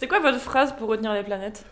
[0.00, 1.66] C'était quoi votre phrase pour retenir les planètes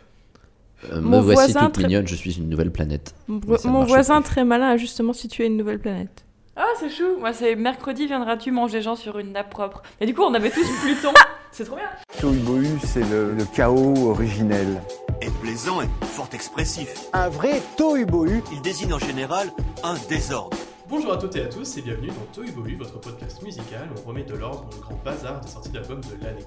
[0.93, 3.15] Euh, Mon me voici voisin toute très- mignonne, je suis une nouvelle planète.
[3.27, 4.25] Mon, Mais ça mon marche voisin plus.
[4.31, 6.27] très malin a justement situé une nouvelle planète.
[6.55, 7.17] Ah, c'est chou.
[7.19, 10.51] Moi, c'est mercredi, viendras-tu manger gens sur une nappe propre Et du coup, on avait
[10.51, 11.09] tous Pluton.
[11.53, 11.89] C'est trop bien.
[12.21, 14.83] Tohubohu, c'est le, le chaos originel.
[15.23, 17.07] est plaisant et fort expressif.
[17.15, 18.43] Un vrai tohubohu.
[18.53, 19.49] Il désigne en général
[19.83, 20.55] un désordre.
[20.91, 24.01] Bonjour à toutes et à tous et bienvenue dans Toy Bohu, votre podcast musical où
[24.05, 26.45] on remet de l'ordre dans le grand bazar des sorties d'albums de l'année.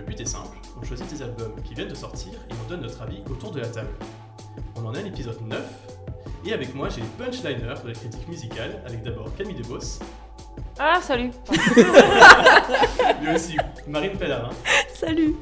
[0.00, 2.80] Le but est simple, on choisit des albums qui viennent de sortir et on donne
[2.80, 3.90] notre avis autour de la table.
[4.76, 5.60] On en est à l'épisode 9
[6.46, 9.98] et avec moi j'ai les punchliners de la critique musicale avec d'abord Camille Debos,
[10.78, 11.32] Ah, salut.
[13.22, 14.48] mais aussi Marine Pellarin
[14.94, 15.34] Salut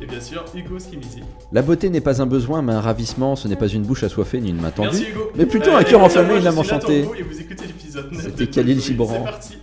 [0.00, 1.22] et bien sûr Hugo Skimizi.
[1.52, 3.36] La beauté n'est pas un besoin, mais un ravissement.
[3.36, 4.88] Ce n'est pas une bouche assoiffée ni une main tendue.
[4.90, 5.32] Merci Hugo.
[5.34, 7.02] Mais plutôt Euh, un cœur moi, enflammé, une âme enchantée.
[7.02, 8.80] Beau Et vous écoutez l'épisode 9 C'était de Khalil.
[8.80, 9.14] Gibran.
[9.18, 9.58] C'est parti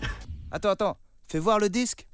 [0.52, 2.06] Attends, attends, fais voir le disque.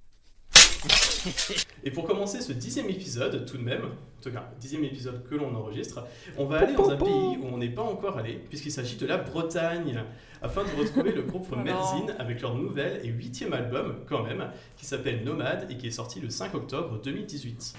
[1.83, 5.35] Et pour commencer ce dixième épisode, tout de même, en tout cas, dixième épisode que
[5.35, 6.05] l'on enregistre,
[6.37, 9.05] on va aller dans un pays où on n'est pas encore allé, puisqu'il s'agit de
[9.05, 10.03] la Bretagne,
[10.41, 11.55] afin de retrouver le groupe.
[11.63, 14.47] Merzine avec leur nouvel et huitième album, quand même,
[14.77, 17.75] qui s'appelle Nomade et qui est sorti le 5 octobre 2018.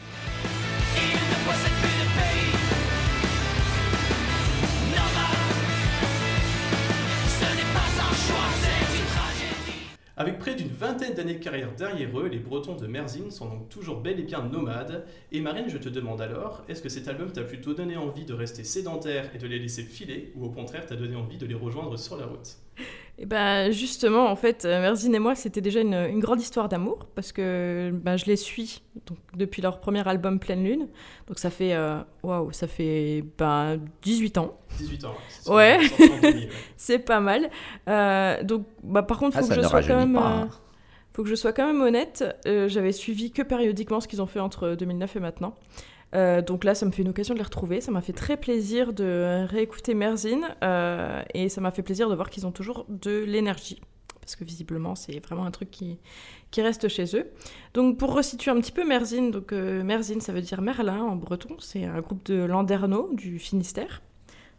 [10.15, 13.71] Avec près d'une vingtaine d'années de carrière derrière eux, les Bretons de Merzine sont donc
[13.71, 15.07] toujours bel et bien nomades.
[15.31, 18.35] Et Marine, je te demande alors, est-ce que cet album t'a plutôt donné envie de
[18.35, 21.55] rester sédentaire et de les laisser filer, ou au contraire t'a donné envie de les
[21.55, 22.59] rejoindre sur la route?
[23.19, 26.69] Et ben justement, en fait, euh, Merzine et moi, c'était déjà une, une grande histoire
[26.69, 30.89] d'amour parce que ben, je les suis donc, depuis leur premier album Pleine Lune.
[31.29, 34.59] Donc ça fait, euh, waouh, ça fait ben, 18 ans.
[34.79, 35.15] 18 ans.
[35.29, 35.79] c'est Ouais.
[35.87, 36.49] sorti en 2000, ouais.
[36.77, 37.51] C'est pas mal.
[37.89, 40.15] Euh, donc, bah, par contre, Ah, faut que je sois quand même.
[40.15, 40.21] pas.
[40.21, 40.49] euh, hein.
[41.13, 42.25] faut que je sois quand même honnête.
[42.47, 45.55] euh, J'avais suivi que périodiquement ce qu'ils ont fait entre 2009 et maintenant.
[46.15, 47.81] Euh, donc là, ça me fait une occasion de les retrouver.
[47.81, 52.15] Ça m'a fait très plaisir de réécouter Merzine euh, et ça m'a fait plaisir de
[52.15, 53.81] voir qu'ils ont toujours de l'énergie.
[54.21, 55.99] Parce que visiblement, c'est vraiment un truc qui,
[56.53, 57.27] qui reste chez eux.
[57.75, 61.17] Donc pour resituer un petit peu Merzine, donc euh, Merzine, ça veut dire Merlin en
[61.17, 61.57] breton.
[61.59, 64.01] C'est un groupe de Landerneau du Finistère.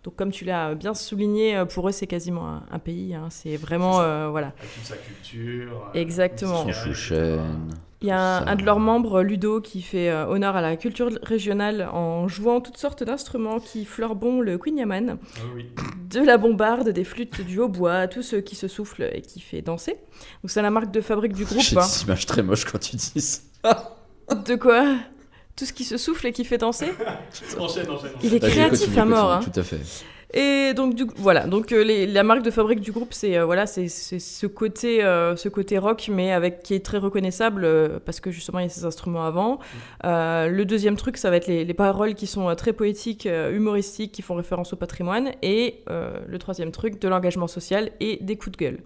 [0.04, 3.16] Donc comme tu l'as bien souligné, pour eux, c'est quasiment un, un pays.
[3.16, 3.28] hein.
[3.30, 4.48] C'est vraiment, euh, voilà.
[4.60, 5.92] Avec toute sa culture.
[5.94, 6.64] Exactement.
[6.64, 7.70] Son chouchen.
[8.04, 11.10] Il y a un, de leurs membres, Ludo, qui fait euh, honneur à la culture
[11.24, 15.68] régionale en jouant toutes sortes d'instruments qui fleurent bon le Queen Yaman, Ah oui.
[16.10, 19.62] de la bombarde, des flûtes, du hautbois, tout ce qui se souffle et qui fait
[19.62, 19.94] danser.
[20.44, 21.62] Donc c'est la marque de fabrique du groupe.
[21.62, 21.82] J'ai hein.
[21.82, 23.42] des images très moches quand tu dis ça.
[24.48, 24.86] De quoi?
[25.56, 26.88] Tout ce qui se souffle et qui fait danser?
[27.58, 28.12] Enchaîne, enchaîne.
[28.22, 29.40] Il est créatif à mort.
[29.40, 29.52] continue, hein.
[29.54, 29.80] Tout à fait.
[30.36, 33.46] Et donc du voilà, donc euh, les- la marque de fabrique du groupe, c'est euh,
[33.46, 38.00] voilà, c'est ce côté, euh, ce côté rock, mais avec qui est très reconnaissable euh,
[38.04, 39.60] parce que justement il y a ces instruments avant.
[40.06, 44.12] Euh, le deuxième truc, ça va être les, les paroles qui sont très poétiques, humoristiques,
[44.12, 45.32] qui font référence au patrimoine.
[45.44, 48.80] Et le troisième truc, de l'engagement social et des coups de gueule.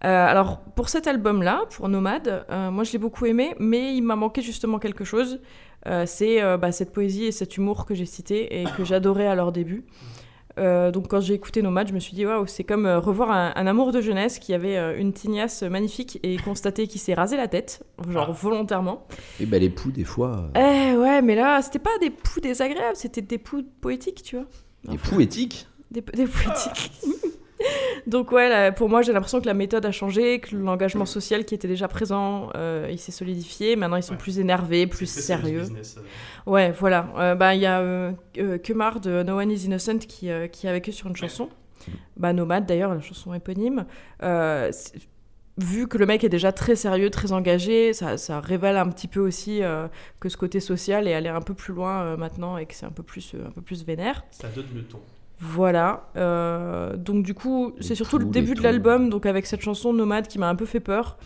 [0.00, 4.42] Alors pour cet album-là, pour Nomade, moi je l'ai beaucoup aimé, mais il m'a manqué
[4.42, 5.38] justement quelque chose.
[6.06, 9.52] C'est bah, cette poésie et cet humour que j'ai cité et que j'adorais à leur
[9.52, 9.84] début.
[10.58, 13.30] Euh, donc quand j'ai écouté Nomade, je me suis dit waouh, c'est comme euh, revoir
[13.30, 17.12] un, un amour de jeunesse qui avait euh, une tignasse magnifique et constater qu'il s'est
[17.14, 18.32] rasé la tête, genre Ah.
[18.32, 19.06] volontairement.
[19.38, 20.50] Et ben les poux, des fois.
[20.56, 24.46] Eh ouais, mais là, c'était pas des poux désagréables, c'était des poux poétiques, tu vois.
[24.90, 25.66] Les poux éthiques.
[25.90, 26.90] Des, des poétiques.
[28.06, 31.44] Donc ouais, là, pour moi, j'ai l'impression que la méthode a changé, que l'engagement social
[31.44, 33.74] qui était déjà présent, euh, il s'est solidifié.
[33.76, 34.18] Maintenant, ils sont Ouais.
[34.18, 35.60] plus énervés, plus sérieux.
[35.60, 36.50] business, euh.
[36.50, 37.08] Ouais, voilà.
[37.18, 38.12] Euh, bah, il y a
[38.62, 41.48] Kemar de No One is Innocent qui, qui est avec eux sur une chanson.
[42.16, 43.86] Bah, Nomade, d'ailleurs, la chanson éponyme.
[45.58, 49.08] Vu que le mec est déjà très sérieux, très engagé, ça, ça révèle un petit
[49.08, 49.62] peu aussi
[50.20, 52.90] que ce côté social est allé un peu plus loin maintenant et que c'est un
[52.90, 54.22] peu plus, un peu plus vénère.
[54.30, 55.00] Ça donne le ton.
[55.38, 56.08] Voilà.
[56.16, 60.28] Euh, donc du coup, c'est surtout le début de l'album, donc avec cette chanson Nomade
[60.28, 61.18] qui m'a un peu fait peur.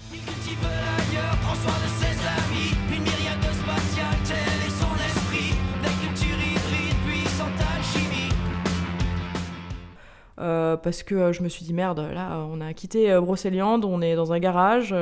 [10.41, 14.01] Euh, parce que euh, je me suis dit merde, là on a quitté Brocéliande, on
[14.01, 14.95] est dans un garage.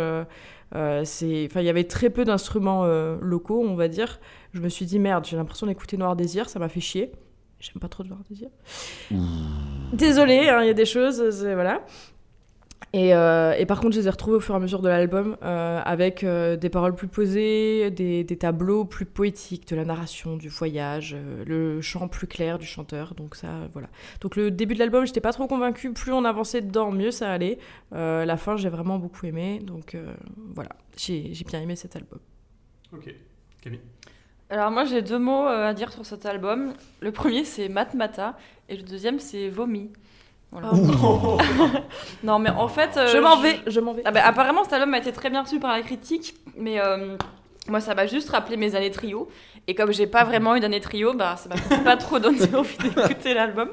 [0.74, 2.84] il y avait très peu d'instruments
[3.20, 4.20] locaux, on va dire.
[4.52, 7.12] Je me suis dit merde, j'ai l'impression d'écouter Noir Désir, ça m'a fait chier.
[7.60, 8.48] J'aime pas trop Noir Désir.
[9.92, 11.82] Désolée, hein, il y a des choses, voilà.
[12.94, 14.88] Et, euh, et par contre, je les ai retrouvés au fur et à mesure de
[14.88, 19.84] l'album euh, avec euh, des paroles plus posées, des, des tableaux plus poétiques, de la
[19.84, 21.14] narration, du voyage,
[21.46, 23.14] le chant plus clair du chanteur.
[23.14, 23.88] Donc ça, voilà.
[24.22, 25.92] Donc le début de l'album, j'étais pas trop convaincue.
[25.92, 27.58] Plus on avançait dedans, mieux ça allait.
[27.92, 29.60] La fin, j'ai vraiment beaucoup aimé.
[29.62, 29.94] Donc
[30.54, 32.20] voilà, j'ai j'ai bien aimé cet album.
[32.94, 33.12] Ok.
[33.60, 33.80] Camille?
[34.50, 36.72] Alors moi j'ai deux mots euh, à dire sur cet album.
[37.00, 38.34] Le premier c'est Matmata
[38.68, 39.90] et le deuxième c'est Vomi.
[40.50, 40.70] Voilà.
[42.22, 42.96] non mais en fait...
[42.96, 44.02] euh, je m'en vais, je m'en vais.
[44.06, 47.16] Ah bah, apparemment cet album a été très bien reçu par la critique, mais euh,
[47.68, 49.28] moi ça m'a juste rappelé mes années trio.
[49.66, 52.78] Et comme j'ai pas vraiment eu d'années trio, bah ça m'a pas trop donné envie
[52.78, 53.68] d'écouter l'album.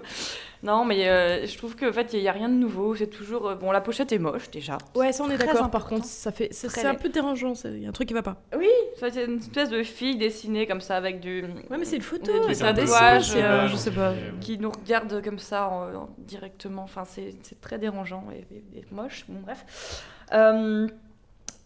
[0.65, 3.47] Non mais euh, je trouve qu'en fait il y a rien de nouveau, c'est toujours...
[3.49, 4.77] euh, bon la pochette est moche déjà.
[4.95, 5.63] Ouais, ça on est Très d'accord.
[5.65, 5.69] important.
[5.69, 6.99] Par contre, ça fait, c'est Très c'est un laid.
[7.01, 7.53] peu dérangeant.
[7.65, 8.37] Il y a un truc qui va pas.
[8.57, 8.67] Oui,
[8.99, 11.43] ça, c'est une espèce de fille dessinée comme ça avec du...
[11.69, 12.47] Ouais, mais c'est une photo.
[12.47, 14.13] Des- tatouages, euh, c'est, euh, je sais pas.
[14.41, 16.83] qui nous regarde comme ça en- en- directement.
[16.83, 19.25] Enfin, c'est c'est très dérangeant et, et- et moche.
[19.29, 20.03] Bon, bref.
[20.33, 20.87] Euh,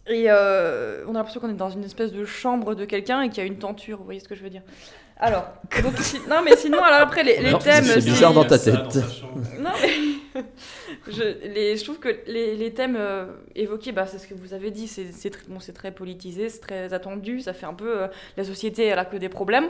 [0.06, 3.28] et euh, on a l'impression qu'on est dans une espèce de chambre de quelqu'un et
[3.28, 3.98] qu'il y a une tenture.
[3.98, 4.62] Vous voyez ce que je veux dire
[5.22, 5.44] Alors,
[5.82, 7.84] donc, si- non, mais sinon, alors après, les, les Non, thèmes.
[7.84, 8.96] c'est bizarre dans ta tête.
[9.58, 10.42] Non, mais
[11.08, 14.54] je, les, je trouve que les, les thèmes euh, évoqués, bah, c'est ce que vous
[14.54, 15.10] avez dit, c'est
[15.48, 18.06] bon, très politisé, c'est très attendu, ça fait un peu euh,
[18.38, 19.68] la société, elle a que des problèmes.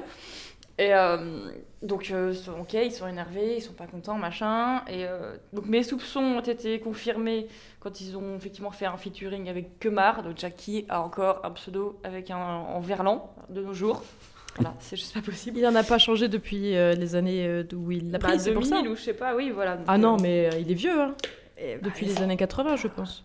[0.79, 1.51] Et euh,
[1.83, 4.83] donc, euh, sont- ok, ils sont énervés, ils sont pas contents, machin.
[4.89, 7.49] Et euh, donc, mes soupçons ont été confirmés
[7.81, 10.23] quand ils ont effectivement fait un featuring avec Kemar.
[10.23, 14.03] Donc, Jackie a encore un pseudo avec un en verlan de nos jours.
[14.57, 15.59] Voilà, c'est juste pas possible.
[15.59, 18.41] Il en a pas changé depuis euh, les années euh, où il l'a Bah, pris,
[18.41, 18.77] c'est pour ça.
[18.77, 19.79] 2000 ou je sais pas, oui, voilà.
[19.87, 21.15] Ah non, euh, mais euh, il est vieux, hein.
[21.57, 23.25] et, bah, Depuis les années 80, je pense.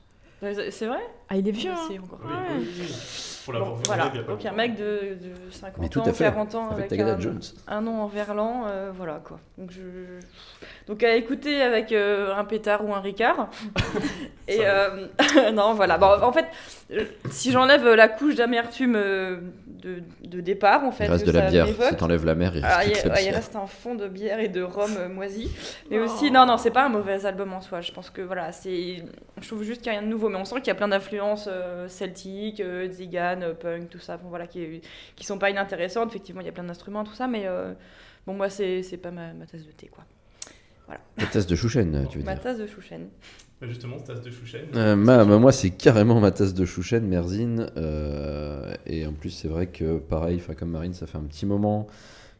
[0.69, 0.99] C'est vrai?
[1.29, 1.85] Ah, il est vieux, hein.
[1.89, 2.19] C'est encore.
[2.23, 2.59] Oui, Ouais.
[2.59, 2.85] oui, oui.
[3.45, 5.51] Pour Bon, vu en voilà, live, il y a pas donc un mec de, de
[5.51, 6.23] 50 Mais tout ans, à fait.
[6.25, 7.39] 40 ans, Avec un, Jones.
[7.67, 9.39] un nom en verlan, euh, voilà quoi.
[9.57, 9.81] Donc, je...
[10.87, 13.49] donc à écouter avec euh, un pétard ou un ricard.
[14.47, 15.07] Et euh,
[15.53, 15.97] non, voilà.
[15.97, 16.45] Bon, en fait,
[16.91, 21.37] euh, si j'enlève la couche d'amertume de, de départ, en fait, Il reste que de
[21.37, 21.67] la bière.
[21.67, 23.35] Si t'enlèves la mer, il reste ah, il, la bière.
[23.35, 25.51] reste un fond de bière et de rhum moisi.
[25.89, 26.03] Mais Oh.
[26.05, 27.81] aussi, non, non, c'est pas un mauvais album en soi.
[27.81, 29.03] Je pense que voilà, c'est.
[29.41, 30.29] Je trouve juste qu'il n'y a rien de nouveau.
[30.29, 33.99] Mais on sent qu'il y a plein d'influences euh, celtiques, euh, zigan, euh, punk, tout
[33.99, 34.17] ça.
[34.17, 34.81] Bon, voilà, qui,
[35.15, 36.09] qui sont pas inintéressantes.
[36.09, 37.27] Effectivement, il y a plein d'instruments, tout ça.
[37.27, 37.73] Mais euh,
[38.27, 40.03] bon, moi, c'est c'est pas ma, ma tasse de thé, quoi.
[41.17, 42.43] La tasse de chouchen, tu veux Ma dire.
[42.43, 43.07] tasse de chouchen.
[43.59, 44.67] Bah, justement, tasse de chouchen.
[44.75, 47.71] Euh, ma- ma- moi, c'est carrément ma tasse de chouchen, Merzine.
[47.77, 51.87] euh, et en plus, c'est vrai que, pareil, comme Marine, ça fait un petit moment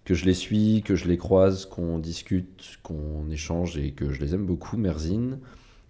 [0.04, 4.22] que je les suis, que je les croise, qu'on discute, qu'on échange et que je
[4.22, 5.40] les aime beaucoup, Merzine.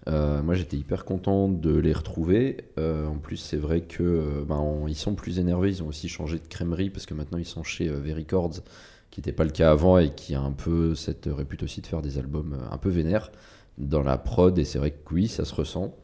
[0.07, 2.65] Euh, moi, j'étais hyper content de les retrouver.
[2.77, 5.69] Euh, en plus, c'est vrai que euh, ben, ils sont plus énervés.
[5.69, 8.61] Ils ont aussi changé de crèmerie parce que maintenant ils sont chez euh, V-Records,
[9.09, 11.87] qui n'était pas le cas avant et qui a un peu cette répute aussi de
[11.87, 13.31] faire des albums un peu vénères
[13.77, 14.57] dans la prod.
[14.59, 15.95] Et c'est vrai que oui, ça se ressent.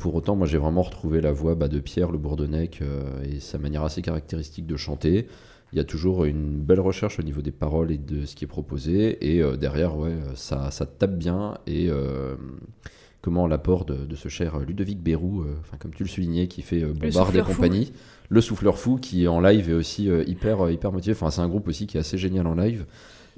[0.00, 2.82] Pour autant, moi j'ai vraiment retrouvé la voix bah, de Pierre Le Bourdonnec
[3.24, 5.28] et sa manière assez caractéristique de chanter.
[5.72, 8.44] Il y a toujours une belle recherche au niveau des paroles et de ce qui
[8.44, 9.32] est proposé.
[9.32, 11.58] Et derrière, ouais, ça, ça tape bien.
[11.68, 11.88] Et
[13.20, 16.62] comment l'apport de, de ce cher Ludovic Bérou, euh, enfin, comme tu le soulignais, qui
[16.62, 17.52] fait euh, Bombard et fou.
[17.54, 17.92] compagnie,
[18.28, 21.12] le souffleur fou, qui en live est aussi euh, hyper, hyper motivé.
[21.14, 22.86] Enfin, c'est un groupe aussi qui est assez génial en live.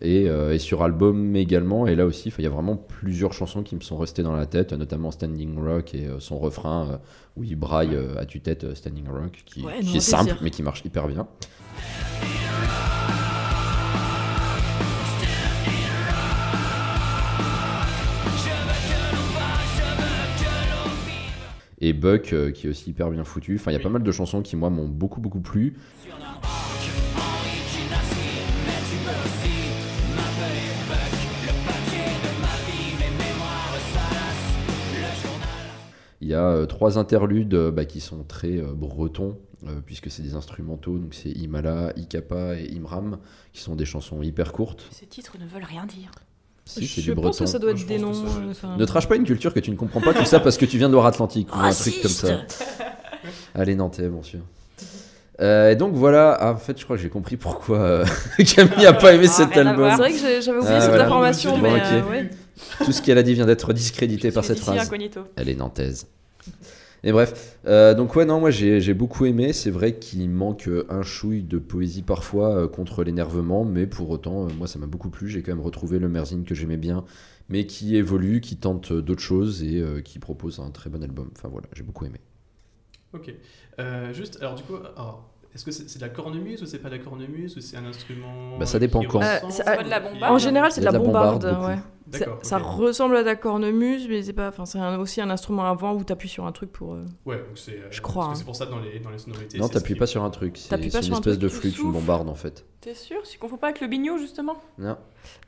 [0.05, 3.62] Et, euh, et sur album également, et là aussi, il y a vraiment plusieurs chansons
[3.62, 6.96] qui me sont restées dans la tête, notamment Standing Rock et euh, son refrain euh,
[7.37, 10.02] où il braille à tue-tête Standing Rock, qui, Ouais, qui non, est plaisir.
[10.19, 11.29] simple mais qui marche hyper bien.
[21.84, 23.56] Et Buck euh, qui est aussi hyper bien foutu.
[23.56, 25.76] Enfin, il y a pas mal de chansons qui, moi, m'ont beaucoup, beaucoup plu.
[36.20, 40.08] Il y a euh, trois interludes euh, bah, qui sont très euh, bretons, euh, puisque
[40.08, 40.98] c'est des instrumentaux.
[40.98, 43.19] Donc, c'est Imala, Ikapa et Imram,
[43.53, 44.86] qui sont des chansons hyper courtes.
[44.93, 46.12] Ces titres ne veulent rien dire.
[46.81, 47.44] Si, c'est je du pense breton.
[47.44, 48.29] que ça doit être je des pense que noms.
[48.29, 50.24] ça doit euh, enfin- Ne trache pas une culture que tu ne comprends pas tout
[50.24, 52.41] ça parce que tu viens de Loire-Atlantique ou un truc comme ça.
[53.55, 54.41] Allez, Nantais, bon sûr.
[55.41, 58.05] Euh, et donc voilà, ah, en fait, je crois que j'ai compris pourquoi euh,
[58.55, 59.91] Camille a pas aimé Ah, cet album.
[59.91, 61.05] C'est vrai que j'avais oublié Ah, cette voilà.
[61.06, 61.82] information, Bon, mais ok.
[61.93, 62.31] euh, ouais.
[62.84, 64.79] Tout ce qu'elle a dit vient d'être discrédité par cette phrase.
[64.86, 65.20] incognito.
[65.36, 66.06] Elle est nantaise.
[67.04, 69.52] Et bref, euh, donc ouais, non, moi j'ai beaucoup aimé.
[69.52, 74.08] C'est vrai qu'il manque euh, un chouille de poésie parfois euh, contre l'énervement, mais pour
[74.10, 75.28] autant, moi ça m'a beaucoup plu.
[75.28, 77.04] J'ai quand même retrouvé le Merzine que j'aimais bien,
[77.48, 81.30] mais qui évolue, qui tente d'autres choses et qui propose un très bon album.
[81.36, 82.20] Enfin voilà, j'ai beaucoup aimé.
[83.12, 83.34] Ok.
[84.12, 84.76] Juste, alors du coup,
[85.54, 87.84] est-ce que c'est de la cornemuse ou c'est pas de la cornemuse ou c'est un
[87.84, 89.20] instrument Bah, ça dépend qui quand.
[89.22, 90.32] Euh, ressemble c'est- pas de la bombarde.
[90.34, 91.54] En général, c'est de la bombarde, bombarde.
[91.56, 91.66] beaucoup.
[91.68, 91.78] ouais.
[92.42, 94.48] Ça, ressemble à de la cornemuse, mais c'est pas.
[94.48, 96.92] Enfin, c'est un- aussi un instrument à vent où t'appuies sur un truc pour.
[96.94, 97.72] euh, Ouais, donc c'est.
[97.72, 98.38] euh, Je crois, parce que hein.
[98.40, 99.56] C'est pour ça dans les, dans les sonorités.
[99.58, 100.58] Non, t'appuies pas qui- sur un truc.
[100.58, 101.92] C'est T'appuies c'est pas une sur un espèce de flûte, une souffles.
[101.92, 102.66] bombarde en fait.
[102.82, 103.22] T'es sûr?
[103.22, 104.56] Tu confonds pas avec le bignou, justement?
[104.76, 104.96] Non.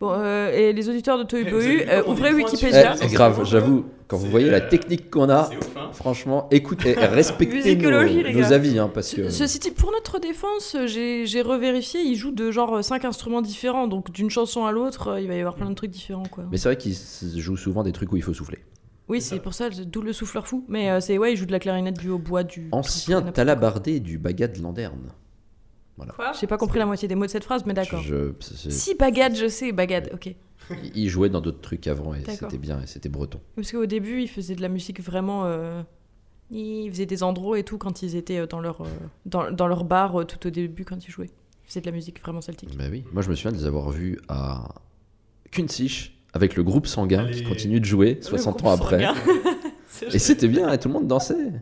[0.01, 2.95] Bon, euh, et les auditeurs de Toy Eh, ouvrez Eh, Wikipédia.
[2.95, 5.74] les grave, j'avoue, quand vous voyez la technique qu'on a, C'est ouf.
[5.95, 9.29] Franchement, écoutez, et respectez nos, avis, hein, parce que.
[9.31, 13.43] Ce- Ceci dit, pour notre défense, j'ai j'ai revérifié, ils jouent de genre 5 instruments
[13.43, 16.27] différents, donc d'une chanson à l'autre, euh, il va y avoir plein de trucs différents,
[16.31, 16.45] quoi.
[16.51, 16.97] Mais c'est vrai qu'ils
[17.41, 18.59] jouent souvent des trucs où il faut souffler.
[19.09, 20.65] Oui, C'est pour ça, d'où le souffleur fou.
[20.69, 22.69] Mais euh, c'est ouais, ils jouent de la clarinette, du hautbois, du.
[22.73, 25.13] Ancien n'importe talabardé du bagad Landerne.
[25.97, 26.33] Quoi quoi.
[26.41, 28.01] J'ai pas compris la moitié des mots de cette phrase, mais d'accord.
[28.03, 30.35] Je- c'est- Si bagad, je sais, bagad, ok.
[30.95, 32.49] Il jouait dans d'autres trucs avant et D'accord.
[32.51, 33.39] c'était bien, et c'était breton.
[33.55, 35.45] Parce qu'au début, ils faisaient de la musique vraiment.
[35.47, 35.83] euh,
[36.51, 38.87] Ils faisaient des andros et tout quand ils étaient euh, dans leur, euh,
[39.27, 41.31] dans, dans leur bar euh, tout au début quand ils jouaient.
[41.65, 42.77] Ils faisaient de la musique vraiment celtique.
[42.77, 44.69] Bah oui, moi je me souviens de les avoir vus à
[45.51, 47.45] Kunzich avec le groupe sanguin qui Allez.
[47.45, 49.07] continue de jouer 60 ans après.
[50.13, 51.53] Et c'était bien, et tout le monde dansait.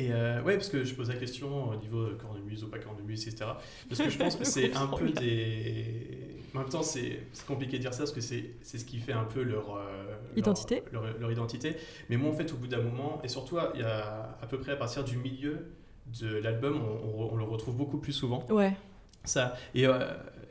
[0.00, 2.78] Et euh, ouais, parce que je pose la question au niveau de cornemuse ou pas
[2.78, 3.50] cornemuse, etc.
[3.88, 6.36] Parce que je pense que c'est un peu des.
[6.54, 9.24] En même temps, c'est compliqué de dire ça parce que c'est ce qui fait un
[9.24, 9.76] peu leur.
[9.76, 10.82] euh, Identité.
[10.92, 11.74] Leur, leur identité.
[12.08, 14.58] Mais moi, en fait, au bout d'un moment, et surtout, il y a à peu
[14.58, 15.66] près à partir du milieu
[16.20, 18.46] de l'album, on, on- on le retrouve beaucoup plus souvent.
[18.50, 18.74] Ouais.
[19.24, 19.56] Ça.
[19.74, 19.98] Et, euh,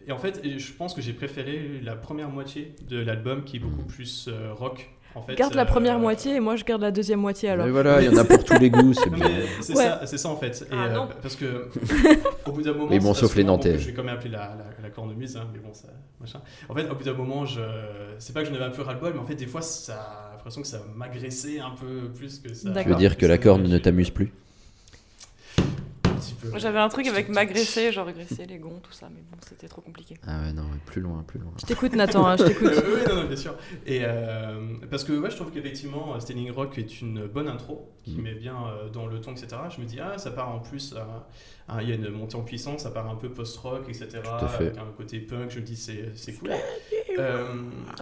[0.06, 3.60] et en fait, je pense que j'ai préféré la première moitié de l'album qui est
[3.60, 4.90] beaucoup plus euh, rock.
[5.18, 7.66] En fait, Garde la Euh, première moitié et moi je garde la deuxième moitié alors.
[7.66, 9.28] Mais voilà, il y en a pour tous les goûts, c'est bien.
[9.62, 9.84] c'est Ouais.
[9.84, 10.62] ça, c'est ça en fait.
[10.70, 11.08] Et, Ah, euh, non.
[11.22, 11.70] parce que
[12.46, 13.74] au bout d'un moment, Mais bon, sauf les bon, Nantais.
[13.74, 15.88] que je vais quand même appeler la, la, la cornemuse, hein, mais bon, ça,
[16.22, 16.40] machin.
[16.70, 17.62] En fait, au bout d'un moment, je,
[18.20, 20.36] c'est pas que j'en avais un peu ras-le-bol, mais en fait, des fois, ça, j'ai
[20.38, 22.70] l'impression que ça m'agressait un peu plus que ça.
[22.84, 24.32] Tu veux dire que la corne ne t'amuse plus?
[26.52, 26.60] Peu.
[26.60, 29.82] J'avais un truc avec m'agresser, genre agresser les gonds, tout ça, mais bon, c'était trop
[29.82, 30.16] compliqué.
[30.28, 31.52] Ah ouais, non, plus loin, plus loin.
[31.60, 32.68] Je t'écoute Nathan, hein, je t'écoute.
[32.74, 33.56] Euh, oui, non, non, bien sûr.
[33.86, 38.16] Et euh, parce que ouais, je trouve qu'effectivement, Standing Rock est une bonne intro qui
[38.16, 38.22] Mhm.
[38.24, 39.48] met bien euh, dans le ton, etc.
[39.76, 41.00] Je me dis, ah, ça part en plus, euh,
[41.70, 44.08] ah, il y a une montée en puissance, ça part un peu post-rock, etc.
[44.60, 46.52] Avec un côté punk, je me dis, c'est cool.
[47.20, 47.48] Euh,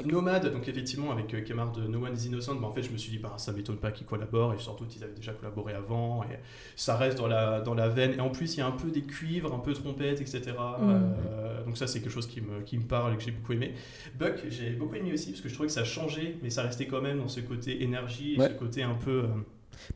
[0.05, 2.91] Nomade, donc effectivement, avec euh, Kemar de No One is Innocent, bah, en fait, je
[2.91, 5.73] me suis dit, bah, ça m'étonne pas qu'ils collaborent, et surtout qu'ils avaient déjà collaboré
[5.73, 6.37] avant, et
[6.75, 8.13] ça reste dans la, dans la veine.
[8.13, 10.41] Et en plus, il y a un peu des cuivres, un peu trompette, etc.
[10.81, 13.53] Euh, donc ça, c'est quelque chose qui me, qui me parle et que j'ai beaucoup
[13.53, 13.73] aimé.
[14.19, 16.85] Buck, j'ai beaucoup aimé aussi, parce que je trouvais que ça changeait, mais ça restait
[16.87, 18.49] quand même dans ce côté énergie, et Ouais.
[18.49, 19.23] ce côté un peu...
[19.23, 19.27] euh,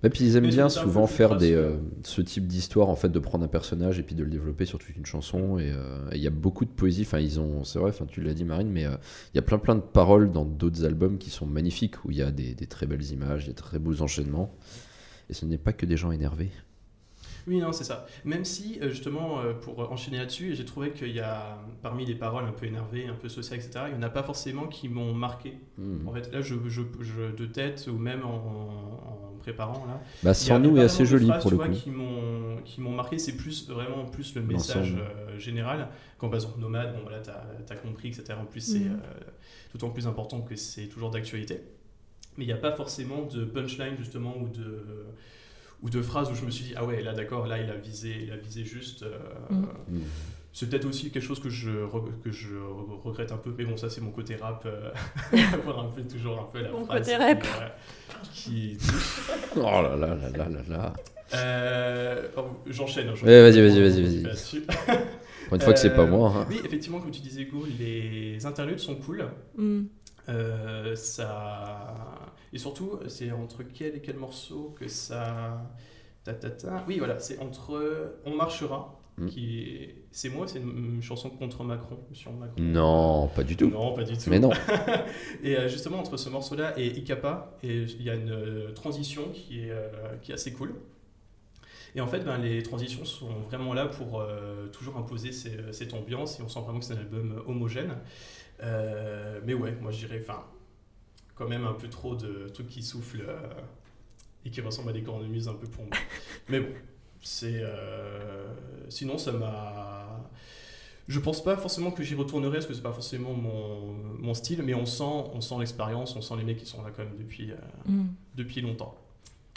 [0.02, 3.10] Bah, puis ils aiment Mais bien souvent faire des, euh, ce type d'histoire, en fait,
[3.10, 5.60] de prendre un personnage et puis de le développer sur toute une chanson.
[5.60, 7.04] Et euh, il y a beaucoup de poésie.
[7.04, 8.96] Enfin, ils ont, c'est vrai, enfin, tu l'as dit, Marine, mais euh,
[9.34, 12.18] il y a plein plein de paroles dans d'autres albums qui sont magnifiques, où il
[12.18, 14.54] y a des, des très belles images, des très beaux enchaînements.
[15.30, 16.50] Et ce n'est pas que des gens énervés.
[17.48, 18.06] Oui, non, c'est ça.
[18.26, 22.52] Même si, justement, pour enchaîner là-dessus, j'ai trouvé qu'il y a, parmi les paroles un
[22.52, 25.58] peu énervées, un peu sociales, etc., il n'y en a pas forcément qui m'ont marqué.
[25.78, 26.08] Hmm.
[26.08, 30.34] En fait, là, je, je, je- de tête, ou même en, en préparant, là, Bah,
[30.34, 31.74] sans nous est assez joli phrases, pour le vois, coup.
[31.74, 35.88] qui m'ont qui m'ont marqué, c'est plus vraiment plus le message euh, général.
[36.18, 38.34] Quand par exemple nomade, bon voilà, t'as as compris, etc.
[38.40, 39.00] En plus, c'est Mhm.
[39.04, 39.20] euh,
[39.72, 41.62] tout en plus important que c'est toujours d'actualité.
[42.38, 44.86] Mais il n'y a pas forcément de punchline justement ou de
[45.82, 47.76] ou de phrases où je me suis dit ah ouais là d'accord là il a
[47.76, 49.04] visé il a visé juste.
[49.04, 49.18] euh,
[49.50, 50.04] Mhm.
[50.52, 51.70] C'est peut-être aussi quelque chose que je,
[52.24, 54.90] que je re- regrette un peu, mais bon, ça c'est mon côté rap, euh,
[55.54, 57.44] avoir un peu toujours un peu la Mon phrase côté qui, rap.
[57.44, 57.68] euh,
[58.34, 58.78] qui,
[59.56, 60.94] Oh là là là là là là.
[61.36, 63.08] Euh, oh, J'enchaîne.
[63.12, 64.62] vas-y, vas-y, vas-y, vas-y.
[65.48, 66.34] Pour une fois que c'est pas Euh, moi.
[66.36, 66.46] hein.
[66.50, 69.26] Oui, effectivement, comme tu disais, Go, les interludes sont cool.
[70.28, 71.96] Euh, ça...
[72.52, 75.62] Et surtout, c'est entre quel et quel morceau que ça.
[76.24, 76.84] Ta, ta, ta.
[76.88, 79.28] Oui, voilà, c'est entre On marchera, Mm.
[79.28, 79.96] qui est...
[80.12, 82.56] c'est moi, c'est une, une chanson contre Macron, sur Macron.
[82.60, 83.70] Non, pas du tout.
[83.70, 84.30] Non, pas du tout.
[84.30, 84.52] Mais non.
[85.44, 89.62] et euh, justement, entre ce morceau-là et Ikapa, il y a une euh, transition qui
[89.66, 89.90] est, euh,
[90.22, 90.74] qui est assez cool.
[91.96, 95.94] Et en fait, ben, les transitions sont vraiment là pour euh, toujours imposer ces- cette
[95.94, 97.96] ambiance, et on sent vraiment que c'est un album homogène.
[98.62, 100.44] Euh, mais ouais, moi je dirais, enfin,
[101.36, 103.38] quand même un peu trop de trucs qui soufflent euh,
[104.46, 105.96] et qui ressemblent à des cornemuses un peu pour moi.
[106.50, 106.70] mais bon,
[107.22, 107.60] c'est.
[107.62, 108.48] euh,
[108.90, 110.06] sinon, ça m'a.
[111.08, 114.62] Je pense pas forcément que j'y retournerai parce que c'est pas forcément mon, mon style,
[114.64, 117.18] mais on sent, on sent l'expérience, on sent les mecs qui sont là quand même
[117.18, 117.56] depuis, euh,
[117.88, 118.06] Hmm.
[118.36, 118.94] depuis longtemps.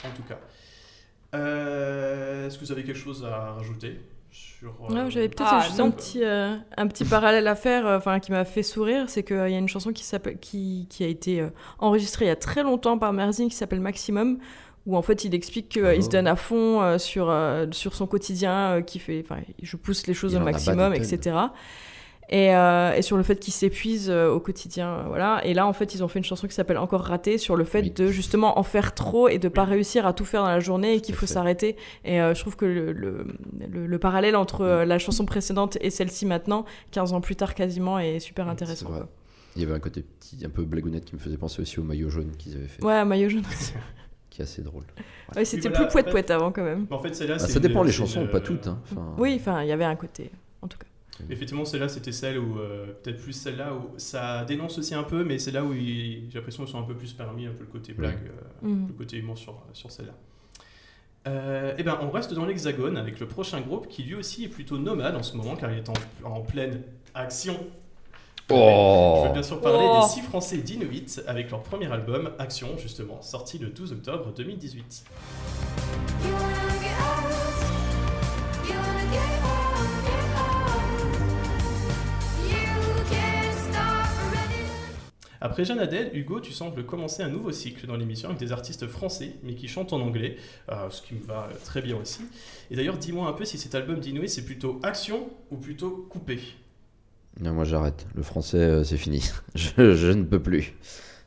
[0.04, 0.38] En tout cas.
[1.34, 4.00] Euh, Est-ce que vous avez quelque chose à rajouter
[4.30, 5.86] sur euh, J'avais peut-être Ah, juste non.
[5.86, 9.22] un petit, euh, un petit parallèle à faire, euh, enfin qui m'a fait sourire, c'est
[9.22, 12.32] qu'il y a une chanson qui, s'appelle- qui, qui a été euh, enregistrée il y
[12.32, 14.38] a très longtemps par Merzin qui s'appelle Maximum,
[14.86, 16.00] où en fait il explique qu'il Oh.
[16.00, 19.24] se donne à fond euh, sur, euh, sur son quotidien, euh, qui fait,
[19.62, 21.36] je pousse les choses Il au maximum, etc.
[22.28, 25.40] et, euh, et sur le fait qu'ils s'épuisent euh, au quotidien, euh, voilà.
[25.44, 27.64] Et là, en fait, ils ont fait une chanson qui s'appelle Encore raté sur le
[27.64, 27.90] fait Oui.
[27.90, 30.94] de justement en faire trop et de pas réussir à tout faire dans la journée
[30.94, 31.76] et qu'il faut s'arrêter.
[32.04, 33.26] Et je trouve que le, le,
[33.70, 37.54] le- le parallèle entre euh, la chanson précédente et celle-ci maintenant, 15 ans plus tard
[37.54, 38.88] quasiment, est super intéressant.
[39.54, 41.82] Il y avait un côté petit, un peu blagounette qui me faisait penser aussi au
[41.82, 43.42] maillot jaune qu'ils avaient fait, Ouais, maillot jaune.
[44.32, 44.84] qui est assez drôle.
[45.36, 46.86] Ouais, c'était voilà, plus poète poète avant quand même.
[46.90, 48.66] En fait, celle-là, Ah, c'est ça dépend une- les chansons, une- pas toutes.
[48.66, 48.80] hein.
[48.90, 50.30] Enfin, Oui, enfin, il y avait un côté,
[50.62, 50.86] en tout cas.
[51.28, 55.22] Effectivement, celle-là, c'était celle où, euh, peut-être plus celle-là où ça dénonce aussi un peu,
[55.22, 57.70] mais c'est là où j'ai l'impression qu'ils sont un peu plus permis, un peu le
[57.70, 58.86] côté blague, euh, Mhm.
[58.88, 60.14] le côté humour sur, sur celle-là.
[61.28, 64.48] Euh, eh ben, on reste dans l'hexagone avec le prochain groupe qui lui aussi est
[64.48, 65.92] plutôt nomade en ce moment car il est en,
[66.24, 66.82] en pleine
[67.14, 67.54] action.
[68.50, 70.02] Oh Je veux bien sûr parler Oh.
[70.02, 75.04] des six Français d'Inuit avec leur premier album Action justement sorti le 12 octobre 2018.
[76.24, 76.42] You wanna
[76.80, 77.32] get out?
[78.68, 80.72] You wanna get out, get out?
[82.44, 84.68] You can't stop running.
[85.40, 88.86] Après Jeanne Adèle, Hugo, tu sembles commencer un nouveau cycle dans l'émission avec des artistes
[88.86, 90.36] français, mais qui chantent en anglais,
[90.70, 92.20] euh, ce qui me va très bien aussi.
[92.70, 96.38] Et d'ailleurs, dis-moi un peu si cet album d'Inouï, c'est plutôt action ou plutôt coupé?
[97.40, 98.06] Non, moi j'arrête.
[98.14, 99.22] Le français, euh, c'est fini.
[99.54, 100.74] je, ne peux plus.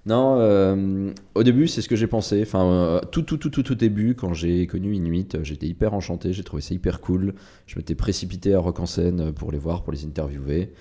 [0.06, 2.42] Non, euh, au début, c'est ce que j'ai pensé.
[2.44, 6.32] Enfin, euh, tout, tout, tout, tout au début, quand j'ai connu Inuit, j'étais hyper enchanté.
[6.32, 7.34] J'ai trouvé ça hyper cool.
[7.66, 10.74] Je m'étais précipité à Rock en scène pour les voir, pour les interviewer.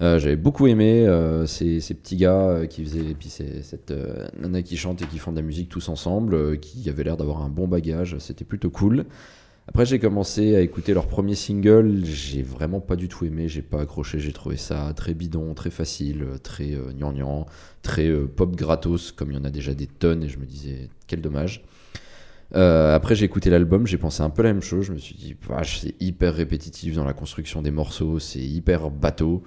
[0.00, 1.08] J'avais beaucoup aimé
[1.46, 3.92] ces, ces petits gars qui faisaient, et puis cette
[4.38, 7.42] nana qui chante et qui font de la musique tous ensemble, qui avaient l'air d'avoir
[7.42, 8.16] un bon bagage.
[8.18, 9.06] C'était plutôt cool.
[9.68, 12.02] Après, j'ai commencé à écouter leur premier single.
[12.02, 13.48] J'ai vraiment pas du tout aimé.
[13.48, 14.18] J'ai pas accroché.
[14.18, 17.44] J'ai trouvé ça très bidon, très facile, très euh, gnangnan,
[17.82, 20.22] très euh, pop gratos, comme il y en a déjà des tonnes.
[20.22, 21.62] Et je me disais, quel dommage.
[22.54, 23.86] Euh, après, j'ai écouté l'album.
[23.86, 24.86] J'ai pensé un peu la même chose.
[24.86, 28.18] Je me suis dit, vache, c'est hyper répétitif dans la construction des morceaux.
[28.18, 29.42] C'est hyper bateau.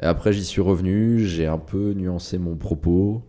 [0.00, 1.20] Après, j'y suis revenu.
[1.20, 3.22] J'ai un peu nuancé mon propos.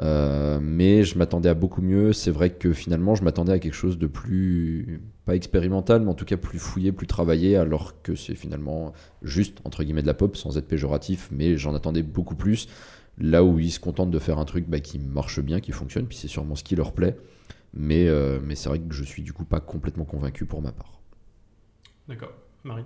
[0.00, 2.12] Euh, mais je m'attendais à beaucoup mieux.
[2.12, 6.14] C'est vrai que finalement, je m'attendais à quelque chose de plus, pas expérimental, mais en
[6.14, 10.14] tout cas plus fouillé, plus travaillé, alors que c'est finalement juste, entre guillemets, de la
[10.14, 12.68] pop, sans être péjoratif, mais j'en attendais beaucoup plus.
[13.18, 16.06] Là où ils se contentent de faire un truc bah, qui marche bien, qui fonctionne,
[16.06, 17.16] puis c'est sûrement ce qui leur plaît.
[17.72, 20.72] Mais, euh, mais c'est vrai que je suis du coup pas complètement convaincu pour ma
[20.72, 21.00] part.
[22.08, 22.32] D'accord,
[22.64, 22.84] Marie?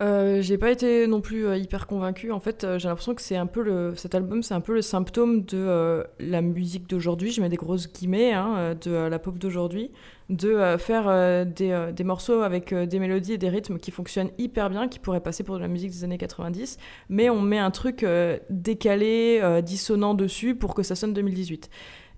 [0.00, 2.32] Euh, j'ai pas été non plus euh, hyper convaincue.
[2.32, 4.74] En fait, euh, j'ai l'impression que c'est un peu le, cet album, c'est un peu
[4.74, 7.30] le symptôme de la musique d'aujourd'hui.
[7.30, 9.92] Je mets des grosses guillemets hein, de la pop d'aujourd'hui,
[10.30, 14.88] de faire des, des morceaux avec des mélodies et des rythmes qui fonctionnent hyper bien,
[14.88, 16.78] qui pourraient passer pour de la musique des années 90,
[17.08, 18.04] mais on met un truc
[18.50, 21.70] décalé, dissonant dessus pour que ça sonne 2018.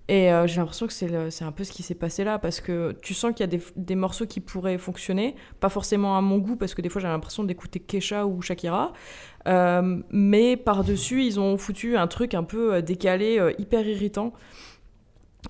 [0.09, 2.93] Et euh, j'ai l'impression que c'est un peu ce qui s'est passé là, parce que
[3.01, 6.37] tu sens qu'il y a des, des morceaux qui pourraient fonctionner, pas forcément à mon
[6.37, 8.93] goût, parce que des fois j'ai l'impression d'écouter Kesha ou Shakira,
[9.47, 14.33] euh, mais par-dessus ils ont foutu un truc un peu euh, décalé, hyper irritant.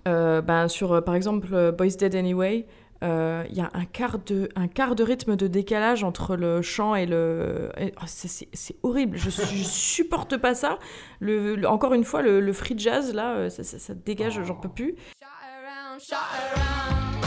[0.06, 2.66] Ben, sur par exemple Boys Dead Anyway,
[3.04, 6.62] euh, il y a un quart, de, un quart de rythme de décalage entre le
[6.62, 7.70] chant et le.
[7.80, 8.48] oh, c'est-
[8.84, 10.80] horrible, je, je supporte pas ça.
[11.20, 14.42] Le, le- encore une fois, le, le free jazz, là, euh, ça, ça- ça dégage,
[14.44, 14.96] j'en peux plus.
[15.22, 16.16] Shot around, shot
[16.56, 17.24] around.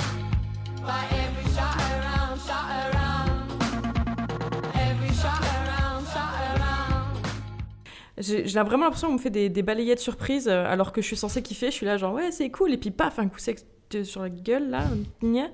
[0.82, 3.30] By every shot around, shot around?
[4.74, 7.16] Every shot around, shot around.
[8.18, 11.16] J'ai vraiment l'impression qu'on me fait des, des balayettes surprises euh, alors que je suis
[11.16, 11.66] censée kiffer.
[11.66, 12.72] Je suis là, genre, ouais, c'est cool.
[12.72, 13.38] Et puis, paf, un coup
[14.04, 14.84] sur la gueule, là.
[15.22, 15.48] gna.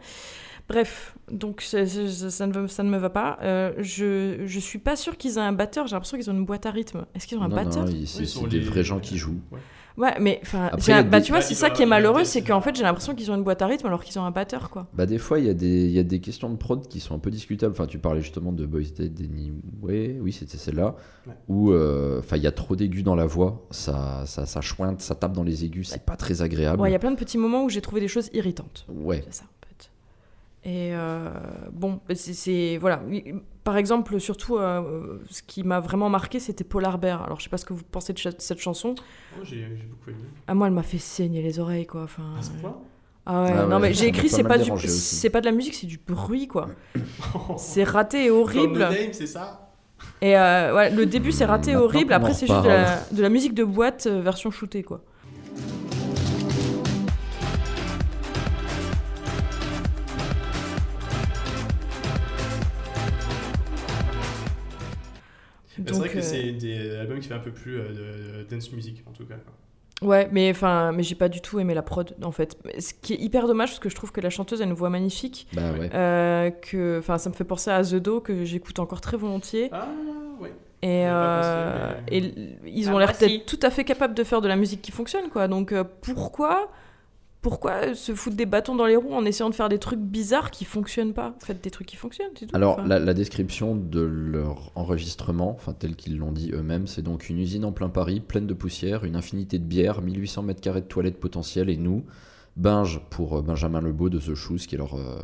[0.68, 3.38] Bref, donc ça, ne, me- ça ne me va pas.
[3.42, 5.86] Euh, je, je suis pas sûre qu'ils aient un batteur.
[5.86, 7.06] J'ai l'impression qu'ils ont une boîte à rythme.
[7.14, 7.84] Est-ce qu'ils ont un non, batteur?
[7.84, 9.40] non, Oui, c'est sur des les- vrais gens qui jouent.
[9.52, 9.60] Ouais.
[9.96, 12.76] Ouais, mais enfin, bah, tu vois, Ouais, c'est ça qui est malheureux, c'est qu'en fait,
[12.76, 14.86] j'ai l'impression qu'ils ont une boîte à rythme alors qu'ils ont un batteur, quoi.
[14.92, 17.00] Bah des fois il y, a des- il y a des questions de prod qui
[17.00, 17.72] sont un peu discutables.
[17.72, 21.32] Enfin tu parlais justement de Boys Dead Anyway, oui c'était celle-là, Ouais.
[21.48, 25.00] où euh, enfin il y a trop d'aigus dans la voix, ça, ça, ça chointe,
[25.00, 26.80] ça tape dans les aigus, c'est pas très agréable.
[26.80, 28.86] Ouais, il y a plein de petits moments où j'ai trouvé des choses irritantes.
[28.88, 29.22] Ouais.
[29.30, 29.44] C'est ça.
[30.66, 31.30] Et euh,
[31.70, 32.76] bon, c'est-.
[32.80, 33.00] Voilà.
[33.62, 37.22] Par exemple, surtout, euh, ce qui m'a vraiment marqué, c'était Paul Harbert.
[37.22, 38.96] Alors, je sais pas ce que vous pensez de cette chanson.
[38.98, 40.18] Oh, j'ai beaucoup aimé.
[40.48, 42.02] À moi, elle m'a fait saigner les oreilles, quoi.
[42.02, 42.76] Enfin, À ce point
[43.26, 44.70] ah ouais, Ah non, ouais, mais j'ai écrit, c'est pas, du...
[44.88, 46.68] c'est pas de la musique, c'est du bruit, quoi.
[47.58, 48.88] c'est raté et horrible.
[49.12, 49.70] C'est ça?
[50.20, 52.12] Et euh, ouais, le début, c'est raté et horrible.
[52.12, 55.00] Après, c'est juste de la, de la musique de boîte euh, version shootée, quoi.
[65.86, 68.70] C'est vrai que euh, c'est des albums qui fait un peu plus euh, de dance
[68.72, 69.36] music en tout cas.
[70.02, 72.56] Ouais, mais enfin, mais j'ai pas du tout aimé la prod en fait.
[72.78, 74.90] Ce qui est hyper dommage parce que je trouve que la chanteuse a une voix
[74.90, 75.46] magnifique.
[75.54, 75.88] Bah ouais.
[75.94, 79.70] Euh, que, enfin, ça me fait penser à The Do que j'écoute encore très volontiers.
[79.72, 79.88] Ah
[80.38, 80.52] ouais.
[80.82, 83.26] Et, euh, pensé, et mais- ils Ah, ont moi, l'air si.
[83.26, 85.48] d'être tout à fait capables de faire de la musique qui fonctionne, quoi.
[85.48, 86.70] Donc euh, pourquoi,
[87.48, 90.50] pourquoi se foutre des bâtons dans les roues en essayant de faire des trucs bizarres
[90.50, 91.36] qui fonctionnent pas?
[91.38, 92.56] Faites des trucs qui fonctionnent, c'est tout.
[92.56, 97.02] Alors, Enfin, la, la description de leur enregistrement, enfin tel qu'ils l'ont dit eux-mêmes, c'est
[97.02, 100.60] donc une usine en plein Paris, pleine de poussière, une infinité de bières, 1800 mètres
[100.60, 102.04] carrés de toilettes potentielles et nous,
[102.56, 105.20] Binge pour euh, Benjamin Lebeau de The Shoes, qui est leur, euh,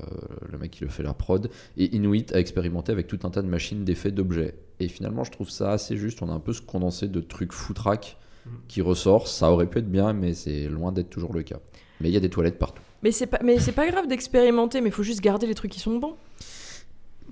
[0.48, 3.42] le mec qui le fait la prod, et Inuit à expérimenter avec tout un tas
[3.42, 4.54] de machines, d'effets, d'objets.
[4.80, 6.22] Et finalement, je trouve ça assez juste.
[6.22, 8.52] On a un peu ce condensé de trucs foutraques Mhm.
[8.66, 9.28] qui ressort.
[9.28, 11.61] Ça aurait pu être bien, mais c'est loin d'être toujours le cas.
[12.02, 12.82] Mais il y a des toilettes partout.
[13.04, 15.70] Mais c'est pas, mais c'est pas grave d'expérimenter, mais il faut juste garder les trucs
[15.70, 16.16] qui sont bons.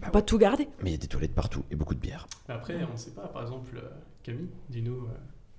[0.00, 0.68] Faut pas tout garder.
[0.82, 2.28] Mais il y a des toilettes partout et beaucoup de bière.
[2.48, 3.88] Après, on ne sait pas, par exemple, euh,
[4.22, 5.08] Camille, dis-nous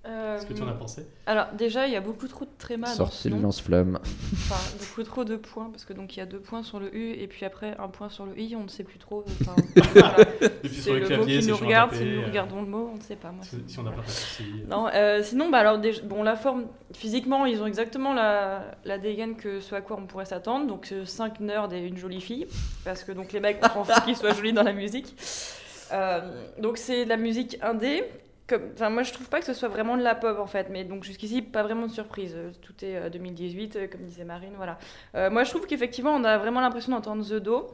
[0.05, 1.05] euh, Euh, ce que tu en as pensé?
[1.27, 2.95] Alors déjà, il y a beaucoup trop de trémas
[3.29, 3.39] nom.
[3.39, 3.99] lance-flamme.
[4.33, 6.93] Enfin, beaucoup trop de points, parce que donc il y a deux points sur le
[6.95, 9.23] U et puis après un point sur le I, on ne sait plus trop.
[9.41, 9.55] Enfin,
[9.93, 10.15] voilà.
[10.41, 12.25] Et puis C'est sur le le mot clavier, qui c'est nous regarde, si nous euh,
[12.25, 13.31] regardons le mot, on ne sait pas.
[13.31, 14.43] Moi, si, si on n'a pas fait ceci.
[14.67, 18.97] Non, euh, sinon, bah alors, déjà- bon, la forme, physiquement, ils ont exactement la, la
[18.97, 20.65] dégaine que ce à quoi on pourrait s'attendre.
[20.67, 22.47] Donc, 5 nerds et une jolie fille.
[22.85, 25.15] Parce que donc les mecs, on s'en fout qu'ils soient jolis dans la musique.
[25.91, 26.21] Euh,
[26.59, 28.03] donc, c'est de la musique indé.
[28.79, 30.67] Moi, je trouve pas que ce soit vraiment de la pop en fait.
[30.69, 32.33] Mais donc, jusqu'ici, pas vraiment de surprise.
[32.35, 34.77] Euh, Tout est euh, 2018, euh, comme disait Marine, voilà.
[35.15, 37.67] Euh, moi, je trouve qu'effectivement, on a vraiment l'impression d'entendre The Do.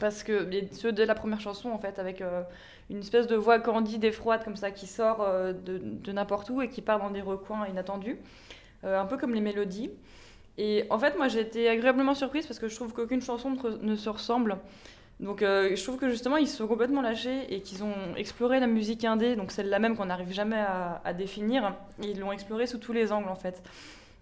[0.00, 2.42] Parce que ceux de la première chanson, en fait, avec euh,
[2.90, 6.60] une espèce de voix candide et froide comme ça qui sort euh, de, n'importe où
[6.62, 8.18] et qui part dans des recoins inattendus,
[8.84, 9.90] Euh, un peu comme les mélodies.
[10.58, 13.96] Et en fait, moi j'ai été agréablement surprise parce que je trouve qu'aucune chanson ne
[13.96, 14.58] se ressemble.
[15.20, 18.58] Donc euh, je trouve que justement ils se sont complètement lâchés et qu'ils ont exploré
[18.60, 22.32] la musique indé, donc celle-là même qu'on n'arrive jamais à, à définir, et ils l'ont
[22.32, 23.62] explorée sous tous les angles en fait.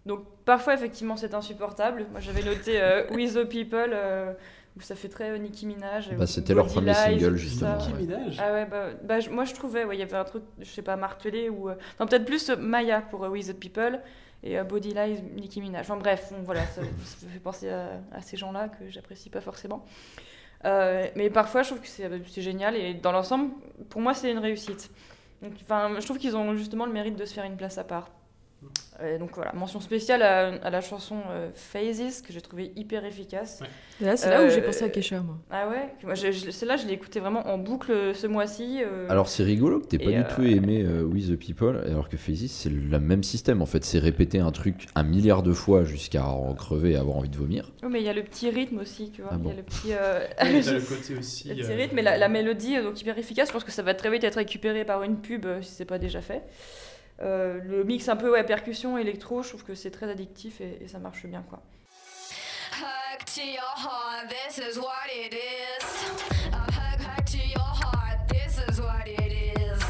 [0.05, 2.07] Donc parfois effectivement c'est insupportable.
[2.13, 4.33] Moi j'avais noté euh, With the People, euh,
[4.77, 6.11] où ça fait très euh, Nicki Minaj.
[6.15, 7.87] Bah, c'était leur premier Lies, single, justement, ça.
[7.87, 10.43] Nicki Minaj Ah ouais, bah, bah, moi je trouvais, ouais, il y avait un truc,
[10.61, 11.71] je sais pas, martelé ou.
[11.71, 14.01] euh, Non, peut-être plus euh, Maya pour euh, We the People
[14.43, 15.83] et euh, Body Lies, Nicki Minaj.
[15.83, 19.31] Enfin bref, bon, voilà, ça, ça me fait penser à, à ces gens-là que j'apprécie
[19.31, 19.87] pas forcément.
[20.65, 23.51] Euh, mais parfois je trouve que c'est génial et dans l'ensemble,
[23.91, 24.91] pour moi c'est une réussite.
[25.43, 28.09] Je trouve qu'ils ont justement le mérite de se faire une place à part.
[29.01, 33.05] Euh, donc voilà, mention spéciale à, à la chanson euh, Phases que j'ai trouvé hyper
[33.05, 33.59] efficace.
[33.63, 33.67] Ouais.
[34.01, 35.39] Et là, c'est là où j'ai Euh, pensé à Kesha, moi.
[35.51, 38.81] Ah ouais, moi, je- je- celle-là je l'ai écoutée vraiment en boucle euh, ce mois-ci.
[38.85, 41.83] euh, Alors c'est rigolo que t'aies pas du euh, tout aimé euh, We the People,
[41.87, 43.83] alors que Faces c'est le même système en fait.
[43.83, 47.37] C'est répéter un truc un milliard de fois jusqu'à en crever et avoir envie de
[47.39, 47.73] vomir.
[47.83, 49.31] Oui, mais il y a le petit rythme aussi, tu vois.
[49.33, 51.49] Ah Il y bon a le petit, euh, Oui, le côté aussi.
[51.49, 53.49] le petit euh, rythme et la, la mélodie, euh, donc hyper efficace.
[53.49, 55.85] Je pense que ça va très vite être récupéré par une pub euh, si c'est
[55.87, 56.43] pas déjà fait.
[57.21, 60.79] Euh, le mix un peu ouais, percussion, électro, je trouve que c'est très addictif et,
[60.83, 61.63] et ça marche bien, quoi.
[62.81, 66.53] Hug to your heart, this is what it is.
[66.53, 69.83] A hug, hug to your heart, this is what it is.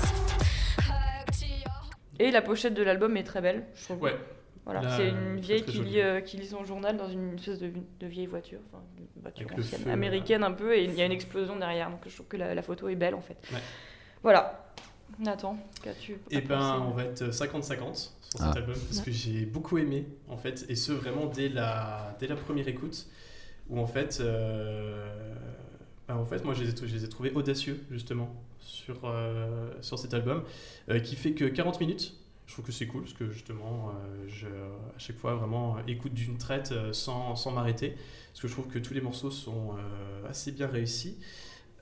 [0.79, 4.03] Hug to your Et la pochette de l'album est très belle, je trouve.
[4.03, 4.17] Ouais.
[4.65, 7.35] Voilà, Là, c'est euh, une vieille qui lit, euh, qui lit son journal dans une
[7.35, 8.81] espèce de, de vieille voiture, enfin
[9.17, 12.01] une voiture ancienne, feu, américaine un peu, et il y a une explosion derrière, donc
[12.07, 13.39] je trouve que la, la photo est belle en fait.
[13.53, 13.59] Ouais.
[14.23, 14.73] Voilà.
[15.19, 18.49] Nathan, qu'as-tu Et ben, on va être 50-50 sur Ah.
[18.49, 22.27] cet album parce que j'ai beaucoup aimé en fait, et ce vraiment dès la, dès
[22.27, 23.07] la première écoute
[23.69, 25.35] où en fait, euh,
[26.09, 29.71] bah, en fait, moi je les, ai, je les ai trouvés audacieux justement sur, euh,
[29.83, 30.45] sur cet album
[30.89, 32.15] euh, qui fait que 40 minutes.
[32.47, 36.13] Je trouve que c'est cool parce que justement, euh, je, à chaque fois vraiment écoute
[36.13, 37.97] d'une traite sans, sans m'arrêter
[38.31, 41.17] parce que je trouve que tous les morceaux sont euh, assez bien réussis.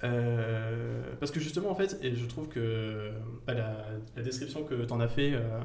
[0.05, 3.11] Euh, parce que justement, en fait, et je trouve que
[3.47, 5.61] bah, la, description que tu en as fait, euh,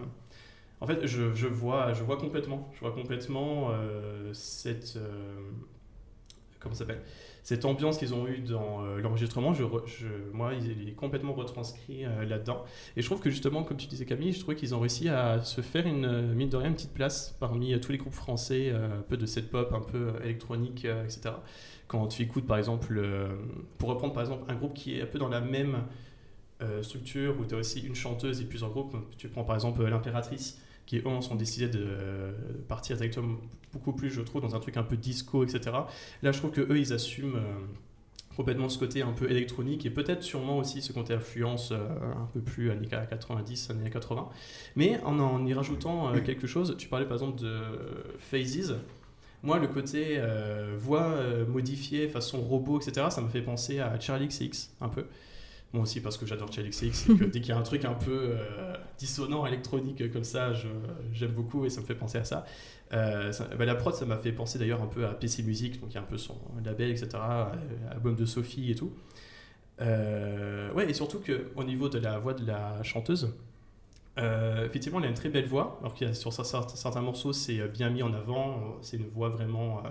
[0.82, 5.00] en fait, je, je vois, je vois complètement, je vois complètement euh, cette,
[6.60, 7.02] comment s'appelle,
[7.44, 9.54] cette ambiance qu'ils ont eue dans l'enregistrement.
[9.54, 9.64] Je,
[10.34, 12.66] moi, il est complètement retranscrit là-dedans.
[12.98, 15.42] Et je trouve que justement, comme tu disais Camille, je trouve qu'ils ont réussi à
[15.44, 19.02] se faire une mine de rien une petite place parmi tous les groupes français, un
[19.08, 21.36] peu de cette pop, un peu électronique, etc
[21.88, 23.02] quand tu écoutes par exemple,
[23.78, 25.84] pour reprendre par exemple un groupe qui est un peu dans la même
[26.62, 29.84] euh, structure où tu as aussi une chanteuse et plusieurs groupes, tu prends par exemple
[29.84, 32.32] l'impératrice qui eux sont décidés de euh,
[32.68, 33.38] partir directement
[33.74, 35.76] beaucoup plus je trouve dans un truc un peu disco etc.
[36.22, 37.66] Là je trouve que eux ils assument euh,
[38.36, 41.78] complètement ce côté un peu électronique et peut-être sûrement aussi ce côté influence euh,
[42.16, 44.30] un peu plus années 90, années 80.
[44.76, 47.62] Mais en en y rajoutant euh, quelque chose, tu parlais par exemple de
[48.20, 48.78] Phases.
[49.46, 54.00] Moi, le côté euh, voix euh, modifiée, façon robot, etc., ça me fait penser à
[54.00, 55.06] Charlie XX un peu.
[55.74, 57.86] Moi aussi, parce que j'adore Charlie XX, et que dès qu'il y a un truc
[57.86, 60.52] un peu euh, dissonant, électronique comme ça,
[61.14, 62.46] j'aime beaucoup et ça me fait penser à ça.
[62.94, 65.80] Euh, ça- bah, la prod, ça m'a fait penser d'ailleurs un peu à PC Music,
[65.82, 67.10] donc il y a un peu son label, etc.,
[67.92, 68.94] album de Sophie et tout.
[69.80, 73.34] Ouais, et surtout que au niveau de la voix de la chanteuse,
[74.18, 75.78] euh, effectivement, elle a une très belle voix.
[75.82, 78.78] Alors qu'il y a sur cer- certains morceaux, c'est euh, bien mis en avant.
[78.82, 79.90] C'est une voix vraiment euh,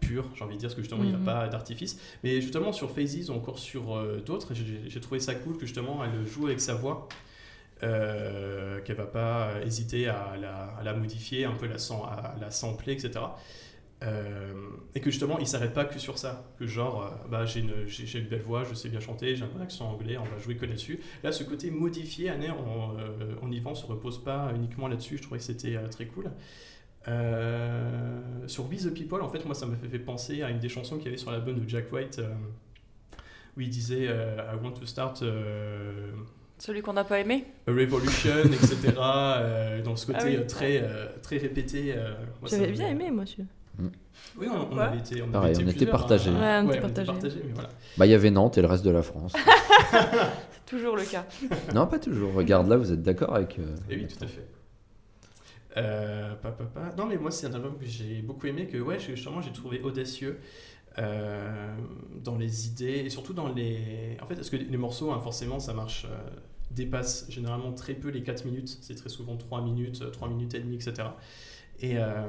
[0.00, 1.22] pure, j'ai envie de dire, parce que justement, il n'y Mhm.
[1.28, 1.98] a pas d'artifice.
[2.24, 6.04] Mais justement, sur Phases ou encore sur euh, d'autres, j'ai trouvé ça cool que justement,
[6.04, 7.08] elle joue avec sa voix.
[7.82, 12.50] Euh, qu'elle va pas hésiter à la, à la modifier, un peu la, à la
[12.50, 13.36] sampler, etc.
[14.02, 14.52] Euh,
[14.94, 16.44] et que justement, il s'arrête pas que sur ça.
[16.58, 19.44] Que genre, euh, bah, j'ai une, j'ai- une belle voix, je sais bien chanter, j'ai
[19.44, 21.00] un bon accent anglais, on va jouer que là-dessus.
[21.24, 25.16] Là, ce côté modifié, Anne, en, euh, en Yvan se repose pas uniquement là-dessus.
[25.16, 26.30] Je trouvais que c'était euh, très cool.
[27.08, 30.58] Euh, sur We the People, en fait, moi, ça m'a fait, fait penser à une
[30.58, 32.28] des chansons qu'il y avait sur l'album de Jack White, euh,
[33.56, 36.10] où il disait euh, I want to start euh,
[36.58, 38.92] Celui qu'on n'a pas aimé a revolution, etc.
[38.98, 40.36] euh, dans ce côté Ah oui.
[40.36, 41.94] euh, très, euh, très répété.
[41.96, 42.12] euh,
[42.44, 43.46] J'avais bien aimé, moi, celui
[44.38, 46.30] Oui, on, on avait été, on Pareil, avait été on était plusieurs, partagés.
[46.30, 46.66] hein.
[46.66, 47.42] Ouais, on était partagés.
[47.54, 47.68] voilà.
[47.96, 49.32] Bah, il y avait Nantes et le reste de la France.
[49.92, 51.24] C'est toujours le cas.
[51.74, 52.32] non, pas toujours.
[52.34, 53.58] Regarde là, vous êtes d'accord avec.
[53.58, 54.46] euh, Et oui, tout à fait.
[55.76, 56.94] Euh, pa, pa, pa.
[56.96, 59.80] Non, mais moi, c'est un album que j'ai beaucoup aimé, que ouais, justement, j'ai trouvé
[59.82, 60.38] audacieux
[60.98, 61.76] euh,
[62.24, 64.16] dans les idées et surtout dans les.
[64.22, 66.16] En fait, parce que les morceaux, hein, forcément, ça marche, euh,
[66.70, 68.78] dépasse généralement très peu les 4 minutes.
[68.80, 71.08] C'est très souvent 3 minutes, euh, 3 minutes et demie, etc.
[71.80, 71.98] Et.
[71.98, 72.22] euh,